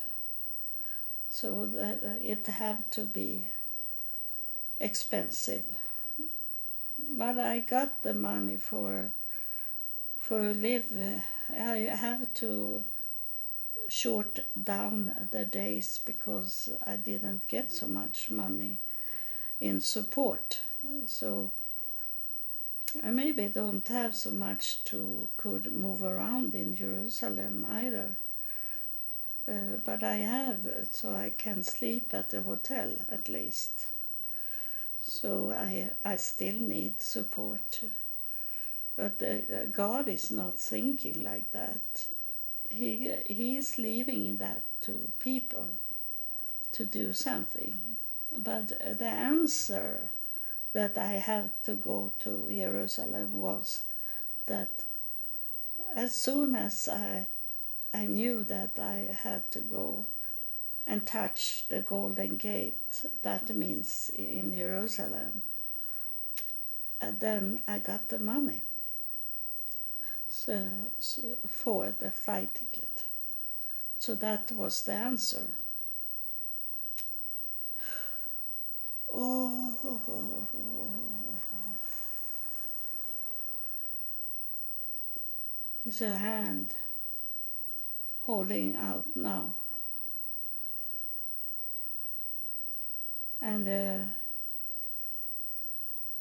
So 1.30 1.70
uh, 1.80 2.18
it 2.22 2.46
have 2.48 2.90
to 2.92 3.06
be 3.06 3.46
expensive. 4.80 5.64
But 7.18 7.38
I 7.40 7.60
got 7.60 8.04
the 8.04 8.14
money 8.14 8.58
for 8.58 9.12
for 10.20 10.54
live 10.54 10.92
I 11.52 11.78
have 11.96 12.34
to 12.36 12.84
short 13.88 14.40
down 14.62 15.28
the 15.32 15.46
days 15.46 16.00
because 16.04 16.70
I 16.86 16.96
didn't 16.98 17.48
get 17.48 17.72
so 17.72 17.88
much 17.88 18.32
money 18.32 18.80
in 19.60 19.80
support. 19.80 20.62
So 21.06 21.52
I 23.04 23.10
maybe 23.10 23.48
don't 23.48 23.88
have 23.88 24.16
so 24.16 24.32
much 24.32 24.84
to 24.86 25.28
could 25.38 25.72
move 25.72 26.04
around 26.04 26.54
in 26.54 26.76
Jerusalem 26.76 27.66
either. 27.70 28.18
Uh, 29.48 29.78
but 29.84 30.04
I 30.04 30.16
have, 30.16 30.66
so 30.92 31.14
I 31.14 31.34
can 31.38 31.64
sleep 31.64 32.14
at 32.14 32.30
the 32.30 32.42
hotel 32.42 32.90
at 33.10 33.28
least. 33.28 33.88
So 35.02 35.52
I 35.52 35.92
I 36.06 36.16
still 36.18 36.60
need 36.60 37.02
support. 37.02 37.84
But 38.96 39.22
uh, 39.24 39.66
God 39.66 40.08
is 40.08 40.30
not 40.32 40.58
thinking 40.60 41.24
like 41.24 41.52
that. 41.52 42.08
He 42.74 43.18
he 43.26 43.58
is 43.58 43.78
leaving 43.78 44.38
that 44.38 44.64
to 44.82 45.12
people 45.20 45.70
to 46.72 46.86
do 46.86 47.14
something. 47.14 47.78
But 48.36 48.70
the 48.98 49.06
answer 49.06 50.10
that 50.74 50.98
I 50.98 51.14
had 51.14 51.52
to 51.66 51.76
go 51.76 52.12
to 52.20 52.48
Jerusalem 52.50 53.40
was 53.40 53.84
that 54.48 54.86
as 55.96 56.14
soon 56.16 56.56
as 56.56 56.90
I 56.90 57.28
I 57.94 58.06
knew 58.06 58.44
that 58.46 58.80
I 58.80 59.16
had 59.22 59.52
to 59.52 59.60
go 59.60 60.08
and 60.88 61.06
touch 61.06 61.66
the 61.70 61.82
Golden 61.82 62.38
Gate, 62.38 63.06
that 63.22 63.56
means 63.56 64.10
in 64.18 64.56
Jerusalem, 64.58 65.44
and 67.00 67.20
then 67.20 67.62
I 67.68 67.78
got 67.78 68.10
the 68.10 68.18
money 68.18 68.62
for 71.48 71.94
the 72.00 72.12
flight 72.12 72.54
ticket. 72.56 73.04
So 74.00 74.16
that 74.16 74.52
was 74.52 74.82
the 74.82 74.94
answer. 74.94 75.46
Oh, 79.14 80.48
it's 85.86 86.02
a 86.02 86.18
hand 86.18 86.74
holding 88.24 88.76
out 88.76 89.06
now. 89.16 89.54
And 93.42 93.68
uh, 93.68 94.06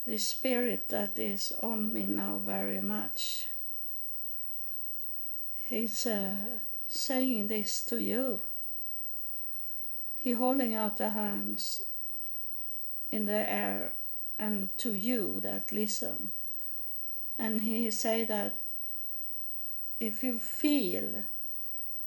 the 0.05 0.19
spirit 0.19 0.89
that 0.89 1.19
is 1.19 1.53
on 1.63 1.93
me 1.93 2.07
now 2.07 2.39
very 2.45 2.81
much, 2.81 3.47
he's 5.73 6.07
uh, 6.07 6.35
saying 6.87 7.49
this 7.49 7.85
to 7.87 7.97
you. 8.01 8.41
He 10.19 10.33
holding 10.33 10.75
out 10.75 10.99
the 10.99 11.11
hands 11.11 11.83
in 13.11 13.27
the 13.27 13.51
air 13.51 13.93
and 14.39 14.69
to 14.79 14.95
you 14.95 15.41
that 15.41 15.73
listen. 15.73 16.33
And 17.39 17.63
he 17.63 17.91
say 17.91 18.25
that 18.25 18.59
if 19.99 20.23
you 20.23 20.39
feel, 20.39 21.25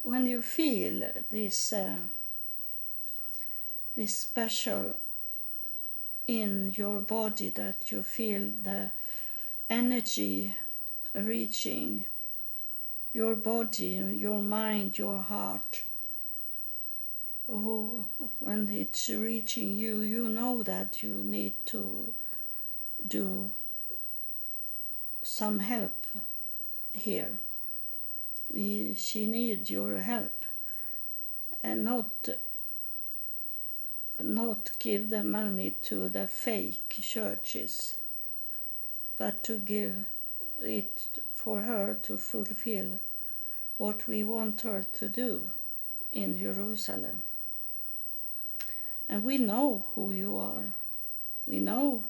when 0.03 0.27
you 0.27 0.41
feel 0.41 1.11
this, 1.29 1.73
uh, 1.73 1.97
this 3.95 4.15
special 4.15 4.97
in 6.27 6.73
your 6.75 7.01
body, 7.01 7.49
that 7.49 7.91
you 7.91 8.03
feel 8.03 8.51
the 8.63 8.91
energy 9.69 10.55
reaching 11.13 12.05
your 13.15 13.37
body, 13.37 13.93
your 14.11 14.43
mind, 14.43 14.97
your 14.97 15.19
heart, 15.19 15.83
oh, 17.47 18.03
when 18.39 18.67
it's 18.67 19.07
reaching 19.07 19.77
you, 19.77 20.01
you 20.01 20.27
know 20.27 20.61
that 20.63 21.01
you 21.01 21.11
need 21.23 21.53
to 21.65 22.13
do 23.07 23.49
some 25.23 25.59
help 25.59 26.05
here. 26.91 27.39
She 28.53 29.25
needs 29.25 29.71
your 29.71 30.01
help. 30.01 30.43
And 31.63 31.85
not 31.85 32.27
not 34.19 34.71
give 34.77 35.09
the 35.09 35.23
money 35.23 35.71
to 35.83 36.09
the 36.09 36.27
fake 36.27 36.89
churches, 37.01 37.95
but 39.17 39.41
to 39.45 39.57
give 39.57 40.05
it 40.61 41.01
for 41.33 41.61
her 41.61 41.97
to 42.03 42.17
fulfill 42.17 42.99
what 43.77 44.07
we 44.07 44.23
want 44.23 44.61
her 44.61 44.85
to 44.93 45.09
do 45.09 45.49
in 46.11 46.39
Jerusalem. 46.39 47.23
And 49.07 49.23
we 49.23 49.37
know 49.37 49.85
who 49.93 50.11
you 50.11 50.37
are. 50.37 50.73
We 51.45 51.59
know 51.59 52.05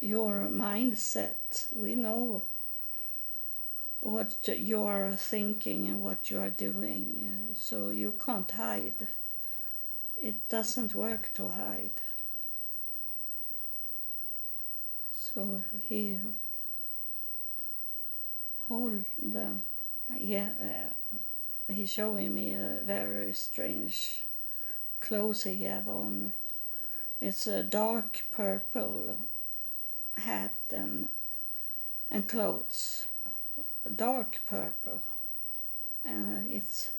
your 0.00 0.48
mindset. 0.52 1.72
We 1.74 1.94
know 1.94 2.44
what 4.00 4.36
you 4.46 4.84
are 4.84 5.16
thinking 5.16 5.88
and 5.88 6.02
what 6.02 6.30
you 6.30 6.38
are 6.38 6.50
doing. 6.50 7.28
So 7.54 7.88
you 7.88 8.14
can't 8.24 8.50
hide. 8.50 9.08
It 10.22 10.48
doesn't 10.48 10.94
work 10.94 11.30
to 11.34 11.48
hide. 11.48 12.00
So 15.12 15.62
he 15.80 16.18
hold 18.68 19.04
the 19.20 19.48
yeah 20.14 20.50
uh, 20.60 21.72
he's 21.72 21.90
showing 21.90 22.34
me 22.34 22.54
a 22.54 22.80
very 22.84 23.32
strange 23.32 24.24
clothes 25.00 25.44
he 25.44 25.64
have 25.64 25.88
on. 25.88 26.32
It's 27.20 27.46
a 27.46 27.62
dark 27.62 28.24
purple 28.30 29.16
hat 30.16 30.54
and 30.70 31.08
and 32.10 32.28
clothes, 32.28 33.06
dark 33.94 34.38
purple, 34.46 35.02
and 36.04 36.46
it's 36.48 36.90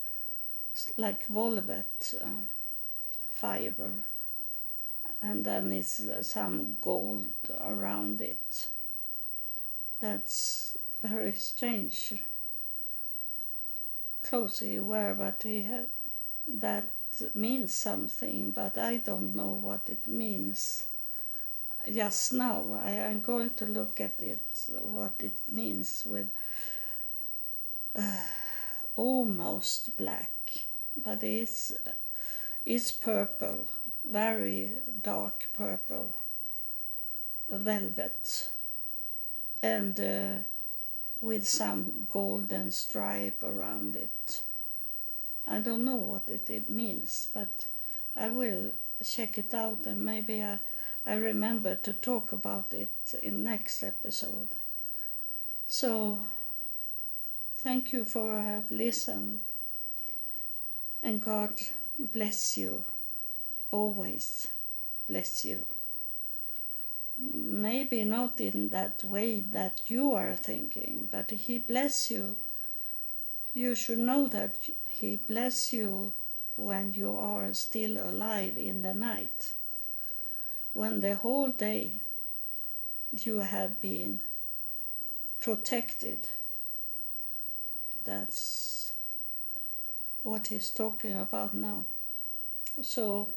like 0.98 1.26
velvet 1.28 2.14
uh, 2.22 2.28
fiber, 3.32 3.92
and 5.22 5.46
then 5.46 5.72
it's 5.72 6.02
uh, 6.02 6.22
some 6.24 6.78
gold 6.82 7.28
around 7.60 8.22
it. 8.22 8.70
That's 10.00 10.78
very 11.02 11.34
strange 11.34 12.14
he 14.60 14.80
wear, 14.80 15.14
but 15.14 15.44
he 15.44 15.66
that 16.48 16.86
means 17.34 17.74
something, 17.74 18.52
but 18.52 18.78
I 18.78 18.98
don't 18.98 19.36
know 19.36 19.60
what 19.62 19.90
it 19.90 20.08
means. 20.08 20.86
Just 21.92 22.34
now, 22.34 22.80
I 22.84 22.92
am 22.92 23.22
going 23.22 23.52
to 23.52 23.66
look 23.66 24.02
at 24.02 24.22
it, 24.22 24.44
what 24.82 25.14
it 25.20 25.38
means 25.52 26.06
with 26.06 26.30
uh, 27.96 28.02
almost 28.96 29.96
black, 29.98 30.32
but 31.02 31.24
it's 31.24 31.72
it's 32.66 32.92
purple, 32.92 33.68
very 34.06 34.74
dark 35.02 35.48
purple, 35.54 36.14
velvet, 37.50 38.52
and 39.64 40.00
uh, 40.00 40.44
with 41.22 41.48
some 41.48 42.08
golden 42.10 42.72
stripe 42.72 43.44
around 43.44 43.96
it. 43.96 44.42
I 45.48 45.60
don't 45.60 45.86
know 45.86 45.96
what 45.96 46.24
it 46.28 46.50
it 46.50 46.70
means, 46.70 47.28
but 47.34 47.66
I 48.16 48.30
will 48.30 48.72
check 49.04 49.38
it 49.38 49.54
out 49.54 49.86
and 49.86 50.04
maybe 50.04 50.44
I, 50.44 50.60
I 51.06 51.14
remember 51.14 51.76
to 51.76 51.94
talk 51.94 52.32
about 52.32 52.74
it 52.74 53.16
in 53.24 53.44
next 53.44 53.84
episode. 53.84 54.50
So 55.68 56.20
thank 57.56 57.92
you 57.92 58.06
for 58.06 58.40
have 58.42 58.72
listened 58.72 59.42
and 61.04 61.22
God 61.22 61.54
bless 61.98 62.58
you 62.58 62.84
always 63.72 64.48
bless 65.08 65.46
you 65.46 65.66
maybe 67.20 68.04
not 68.04 68.40
in 68.40 68.70
that 68.70 69.04
way 69.04 69.42
that 69.42 69.82
you 69.88 70.14
are 70.14 70.36
thinking 70.36 71.08
but 71.12 71.32
he 71.32 71.58
bless 71.58 72.12
you 72.12 72.36
you 73.54 73.74
should 73.74 73.98
know 73.98 74.28
that 74.28 74.60
he 74.88 75.16
bless 75.16 75.74
you 75.74 76.14
when 76.58 76.94
you 76.94 77.16
are 77.18 77.54
still 77.54 77.98
alive 77.98 78.58
in 78.58 78.82
the 78.82 78.94
night, 78.94 79.54
when 80.74 81.02
the 81.02 81.16
whole 81.16 81.50
day 81.50 81.94
you 83.12 83.40
have 83.40 83.80
been 83.80 84.22
protected. 85.40 86.30
That's 88.04 88.94
what 90.24 90.48
he's 90.48 90.72
talking 90.72 91.18
about 91.18 91.54
now. 91.54 91.86
So, 92.82 93.30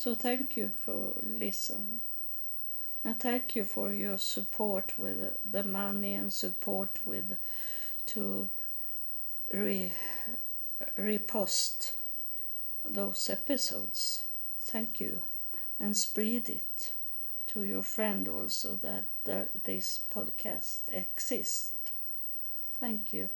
so 0.00 0.14
thank 0.14 0.56
you 0.56 0.68
for 0.68 1.12
listening. 1.22 2.00
And 3.04 3.20
thank 3.20 3.54
you 3.54 3.64
for 3.64 3.92
your 3.92 4.16
support 4.16 4.98
with 4.98 5.36
the 5.44 5.62
money 5.62 6.14
and 6.14 6.32
support 6.32 6.98
with 7.04 7.36
to 8.06 8.48
re, 9.52 9.92
repost 10.98 11.92
those 12.82 13.28
episodes. 13.28 14.24
Thank 14.60 15.00
you. 15.00 15.22
And 15.78 15.94
spread 15.94 16.48
it 16.48 16.92
to 17.48 17.62
your 17.62 17.82
friend 17.82 18.26
also 18.26 18.76
that 18.76 19.04
the, 19.24 19.48
this 19.64 20.00
podcast 20.10 20.88
exists. 20.92 21.72
Thank 22.78 23.12
you. 23.12 23.28